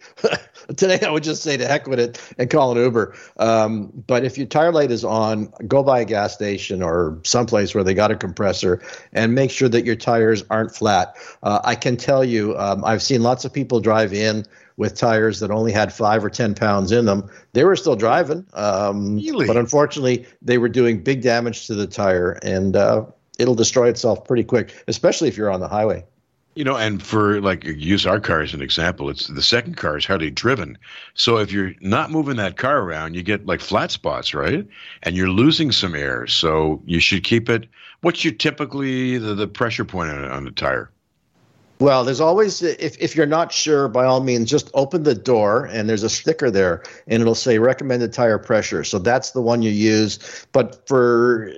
[0.77, 3.15] today I would just say to heck with it and call an Uber.
[3.39, 7.75] Um, but if your tire light is on, go by a gas station or someplace
[7.75, 11.17] where they got a compressor and make sure that your tires aren't flat.
[11.43, 14.45] Uh, I can tell you, um, I've seen lots of people drive in
[14.77, 17.29] with tires that only had five or 10 pounds in them.
[17.53, 18.47] They were still driving.
[18.55, 19.47] Um, really?
[19.47, 23.05] But unfortunately, they were doing big damage to the tire and uh,
[23.39, 26.05] it'll destroy itself pretty quick, especially if you're on the highway.
[26.55, 29.97] You know, and for like use our car as an example, it's the second car
[29.97, 30.77] is hardly driven.
[31.15, 34.67] So if you're not moving that car around, you get like flat spots, right?
[35.05, 36.27] And you're losing some air.
[36.27, 37.69] So you should keep it.
[38.01, 40.91] What's your typically the, the pressure point on, on the tire?
[41.81, 45.65] Well, there's always if if you're not sure, by all means, just open the door
[45.65, 48.85] and there's a sticker there, and it'll say recommended tire pressure.
[48.85, 50.47] So that's the one you use.
[50.53, 51.51] But for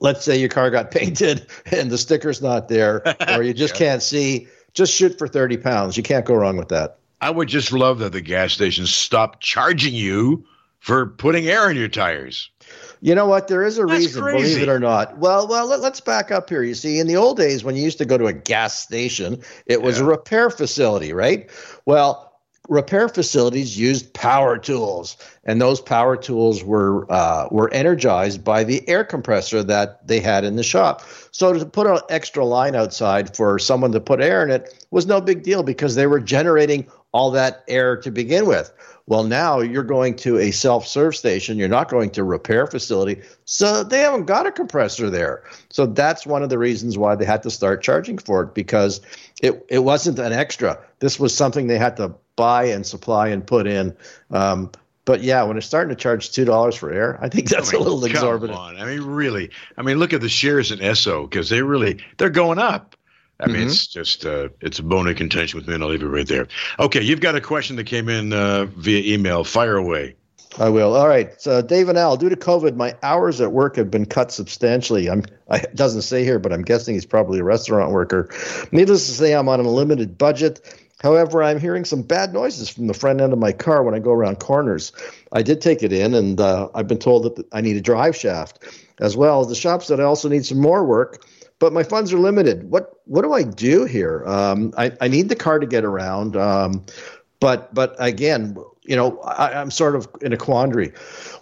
[0.00, 3.78] let's say your car got painted and the sticker's not there, or you just yeah.
[3.78, 5.98] can't see, just shoot for 30 pounds.
[5.98, 6.96] You can't go wrong with that.
[7.20, 10.46] I would just love that the gas stations stop charging you
[10.78, 12.48] for putting air in your tires.
[13.00, 13.48] You know what?
[13.48, 14.54] There is a That's reason, crazy.
[14.54, 15.18] believe it or not.
[15.18, 16.62] Well, well, let, us back up here.
[16.62, 19.42] You see, in the old days when you used to go to a gas station,
[19.66, 20.04] it was yeah.
[20.04, 21.48] a repair facility, right?
[21.86, 22.28] Well,
[22.68, 28.86] repair facilities used power tools, and those power tools were uh, were energized by the
[28.88, 31.02] air compressor that they had in the shop.
[31.30, 35.06] So to put an extra line outside for someone to put air in it was
[35.06, 38.72] no big deal because they were generating all that air to begin with.
[39.08, 41.56] Well, now you're going to a self serve station.
[41.56, 43.22] You're not going to a repair facility.
[43.46, 45.44] So they haven't got a compressor there.
[45.70, 49.00] So that's one of the reasons why they had to start charging for it because
[49.42, 50.78] it, it wasn't an extra.
[50.98, 53.96] This was something they had to buy and supply and put in.
[54.30, 54.70] Um,
[55.06, 57.72] but yeah, when it's starting to charge two dollars for air, I think that's I
[57.72, 58.58] mean, a little exorbitant.
[58.58, 58.76] On.
[58.76, 59.48] I mean, really.
[59.78, 62.94] I mean, look at the shares in Esso because they really they're going up.
[63.40, 63.68] I mean, mm-hmm.
[63.68, 66.26] it's just uh, it's a bone of contention with me, and I'll leave it right
[66.26, 66.48] there.
[66.80, 69.44] Okay, you've got a question that came in uh, via email.
[69.44, 70.16] Fire away.
[70.58, 70.96] I will.
[70.96, 71.40] All right.
[71.40, 75.08] So, Dave and Al, due to COVID, my hours at work have been cut substantially.
[75.08, 75.24] I'm.
[75.48, 78.28] I, it doesn't say here, but I'm guessing he's probably a restaurant worker.
[78.72, 80.60] Needless to say, I'm on a limited budget.
[81.00, 84.00] However, I'm hearing some bad noises from the front end of my car when I
[84.00, 84.90] go around corners.
[85.30, 88.16] I did take it in, and uh, I've been told that I need a drive
[88.16, 88.64] shaft,
[88.98, 91.24] as well as the shop said I also need some more work
[91.58, 92.70] but my funds are limited.
[92.70, 94.24] What what do I do here?
[94.26, 96.84] Um, I, I need the car to get around, um,
[97.40, 100.92] but but again, you know, I, I'm sort of in a quandary.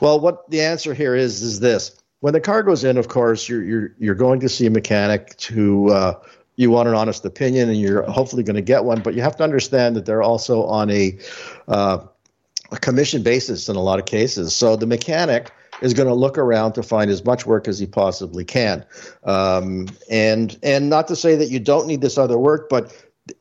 [0.01, 3.49] Well, what the answer here is is this: when the car goes in, of course,
[3.49, 5.89] you're you're you're going to see a mechanic to.
[5.89, 6.15] Uh,
[6.59, 9.03] you want an honest opinion, and you're hopefully going to get one.
[9.03, 11.19] But you have to understand that they're also on a,
[11.69, 11.99] uh,
[12.73, 14.57] a commission basis in a lot of cases.
[14.57, 15.51] So the mechanic
[15.81, 18.85] is going to look around to find as much work as he possibly can.
[19.25, 22.95] Um, and and not to say that you don't need this other work, but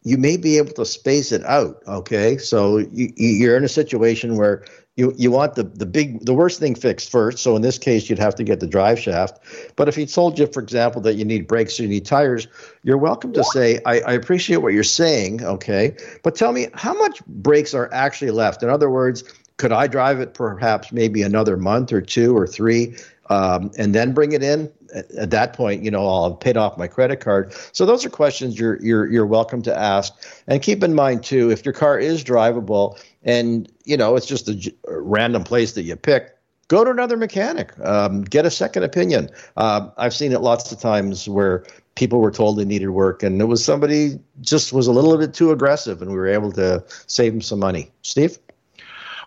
[0.04, 1.82] you may be able to space it out.
[1.88, 4.66] Okay, so you, you're in a situation where
[4.96, 7.40] you you want the the big the worst thing fixed first.
[7.40, 9.40] So in this case, you'd have to get the drive shaft.
[9.76, 12.48] But if he told you, for example, that you need brakes you need tires,
[12.84, 16.94] you're welcome to say, I, I appreciate what you're saying, okay, but tell me how
[16.94, 18.64] much brakes are actually left.
[18.64, 19.24] In other words
[19.58, 22.96] could I drive it perhaps maybe another month or two or three
[23.30, 24.72] um, and then bring it in?
[24.94, 27.54] At, at, that point, you know, I'll have paid off my credit card.
[27.74, 30.14] So those are questions you're you're you're welcome to ask.
[30.48, 34.48] And keep in mind too, if your car is drivable and you know it's just
[34.48, 36.36] a, a random place that you pick,
[36.68, 37.74] go to another mechanic.
[37.84, 39.30] Um, get a second opinion.
[39.58, 43.42] Uh, I've seen it lots of times where people were told they needed work and
[43.42, 46.84] it was somebody just was a little bit too aggressive and we were able to
[47.08, 47.90] save them some money.
[48.02, 48.38] Steve?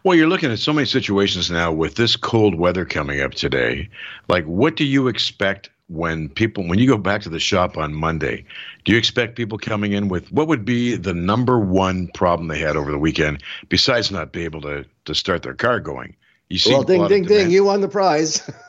[0.04, 3.88] Well, you're looking at so many situations now with this cold weather coming up today.
[4.28, 7.94] Like, what do you expect when people, when you go back to the shop on
[7.94, 8.44] Monday?
[8.84, 12.58] Do you expect people coming in with what would be the number one problem they
[12.58, 16.14] had over the weekend, besides not being able to to start their car going?
[16.48, 17.50] You see well, ding, ding, ding!
[17.50, 18.48] You won the prize.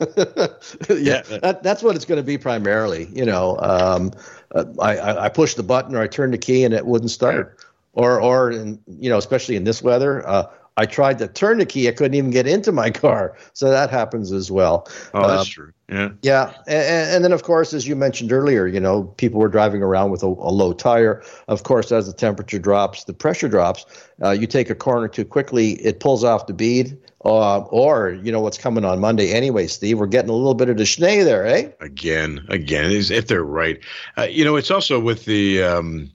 [0.90, 3.06] yeah, that, that's what it's going to be primarily.
[3.06, 4.12] You know, um,
[4.54, 7.58] uh, I, I pushed the button or I turned the key and it wouldn't start.
[7.94, 10.46] Or, or in, you know, especially in this weather, uh,
[10.80, 11.88] I tried to turn the key.
[11.88, 13.36] I couldn't even get into my car.
[13.52, 14.88] So that happens as well.
[15.12, 15.72] Oh, that's um, true.
[15.90, 16.08] Yeah.
[16.22, 16.54] Yeah.
[16.66, 20.10] And, and, then, of course, as you mentioned earlier, you know, people were driving around
[20.10, 21.22] with a, a low tire.
[21.48, 23.84] Of course, as the temperature drops, the pressure drops.
[24.22, 26.96] Uh, you take a corner too quickly, it pulls off the bead.
[27.22, 29.98] Uh, or, you know, what's coming on Monday anyway, Steve?
[29.98, 31.68] We're getting a little bit of the schnee there, eh?
[31.80, 33.78] Again, again, if they're right.
[34.16, 36.10] Uh, you know, it's also with the, um,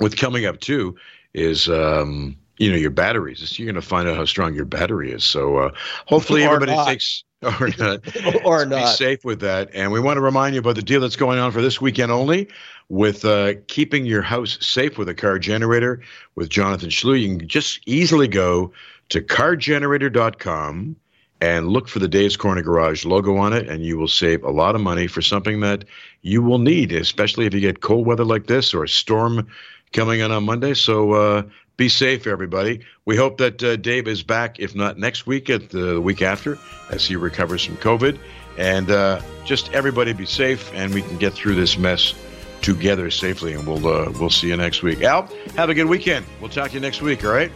[0.00, 0.96] with coming up too,
[1.32, 3.58] is, um, you know your batteries.
[3.58, 5.24] You're going to find out how strong your battery is.
[5.24, 5.70] So uh,
[6.06, 6.86] hopefully everybody not.
[6.86, 7.24] takes
[7.60, 8.00] or not
[8.44, 8.80] or not.
[8.80, 9.70] Be safe with that.
[9.74, 12.12] And we want to remind you about the deal that's going on for this weekend
[12.12, 12.48] only
[12.88, 16.00] with uh, keeping your house safe with a car generator
[16.34, 17.20] with Jonathan Schlu.
[17.20, 18.72] You can just easily go
[19.08, 20.96] to cargenerator.com
[21.40, 24.50] and look for the Dave's Corner Garage logo on it, and you will save a
[24.50, 25.84] lot of money for something that
[26.22, 29.46] you will need, especially if you get cold weather like this or a storm
[29.92, 30.74] coming in on Monday.
[30.74, 31.42] So uh,
[31.76, 32.80] be safe, everybody.
[33.04, 36.58] We hope that uh, Dave is back, if not next week, at the week after,
[36.90, 38.18] as he recovers from COVID.
[38.56, 42.14] And uh, just everybody be safe, and we can get through this mess
[42.62, 43.54] together safely.
[43.54, 45.02] And we'll uh, we'll see you next week.
[45.02, 46.24] Al, have a good weekend.
[46.40, 47.24] We'll talk to you next week.
[47.24, 47.50] All right.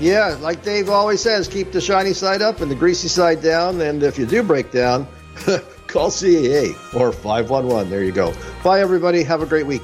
[0.00, 3.80] Yeah, like Dave always says, keep the shiny side up and the greasy side down.
[3.80, 5.08] And if you do break down,
[5.88, 7.90] call CAA or 511.
[7.90, 8.32] There you go.
[8.62, 9.24] Bye, everybody.
[9.24, 9.82] Have a great week.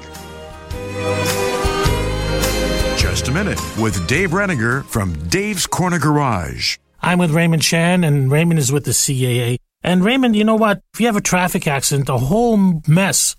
[3.35, 6.77] Minute with Dave Reniger from Dave's Corner Garage.
[7.01, 9.57] I'm with Raymond Chan, and Raymond is with the CAA.
[9.85, 10.81] And Raymond, you know what?
[10.95, 13.35] If you have a traffic accident, the whole mess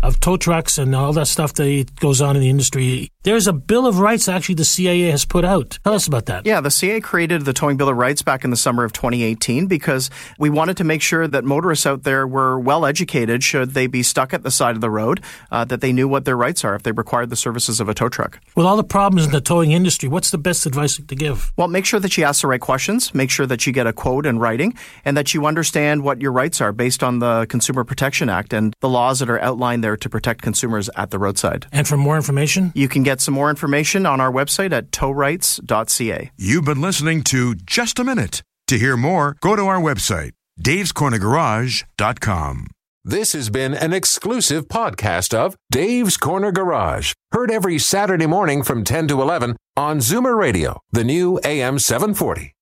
[0.00, 3.10] of tow trucks and all that stuff that goes on in the industry.
[3.24, 5.78] There's a Bill of Rights actually the CAA has put out.
[5.82, 6.46] Tell us about that.
[6.46, 9.66] Yeah, the CAA created the Towing Bill of Rights back in the summer of 2018
[9.66, 13.88] because we wanted to make sure that motorists out there were well educated should they
[13.88, 15.20] be stuck at the side of the road,
[15.50, 17.94] uh, that they knew what their rights are if they required the services of a
[17.94, 18.40] tow truck.
[18.54, 21.52] With all the problems in the towing industry, what's the best advice to give?
[21.56, 23.92] Well, make sure that you ask the right questions, make sure that you get a
[23.92, 24.74] quote in writing,
[25.04, 25.40] and that you
[25.88, 29.30] understand what your rights are based on the Consumer Protection Act and the laws that
[29.30, 31.66] are outlined there to protect consumers at the roadside.
[31.72, 32.72] And for more information?
[32.74, 36.30] You can get some more information on our website at towrights.ca.
[36.36, 38.42] You've been listening to Just a Minute.
[38.68, 42.66] To hear more, go to our website, davescornergarage.com.
[43.04, 47.14] This has been an exclusive podcast of Dave's Corner Garage.
[47.32, 52.52] Heard every Saturday morning from 10 to 11 on Zoomer Radio, the new AM 740.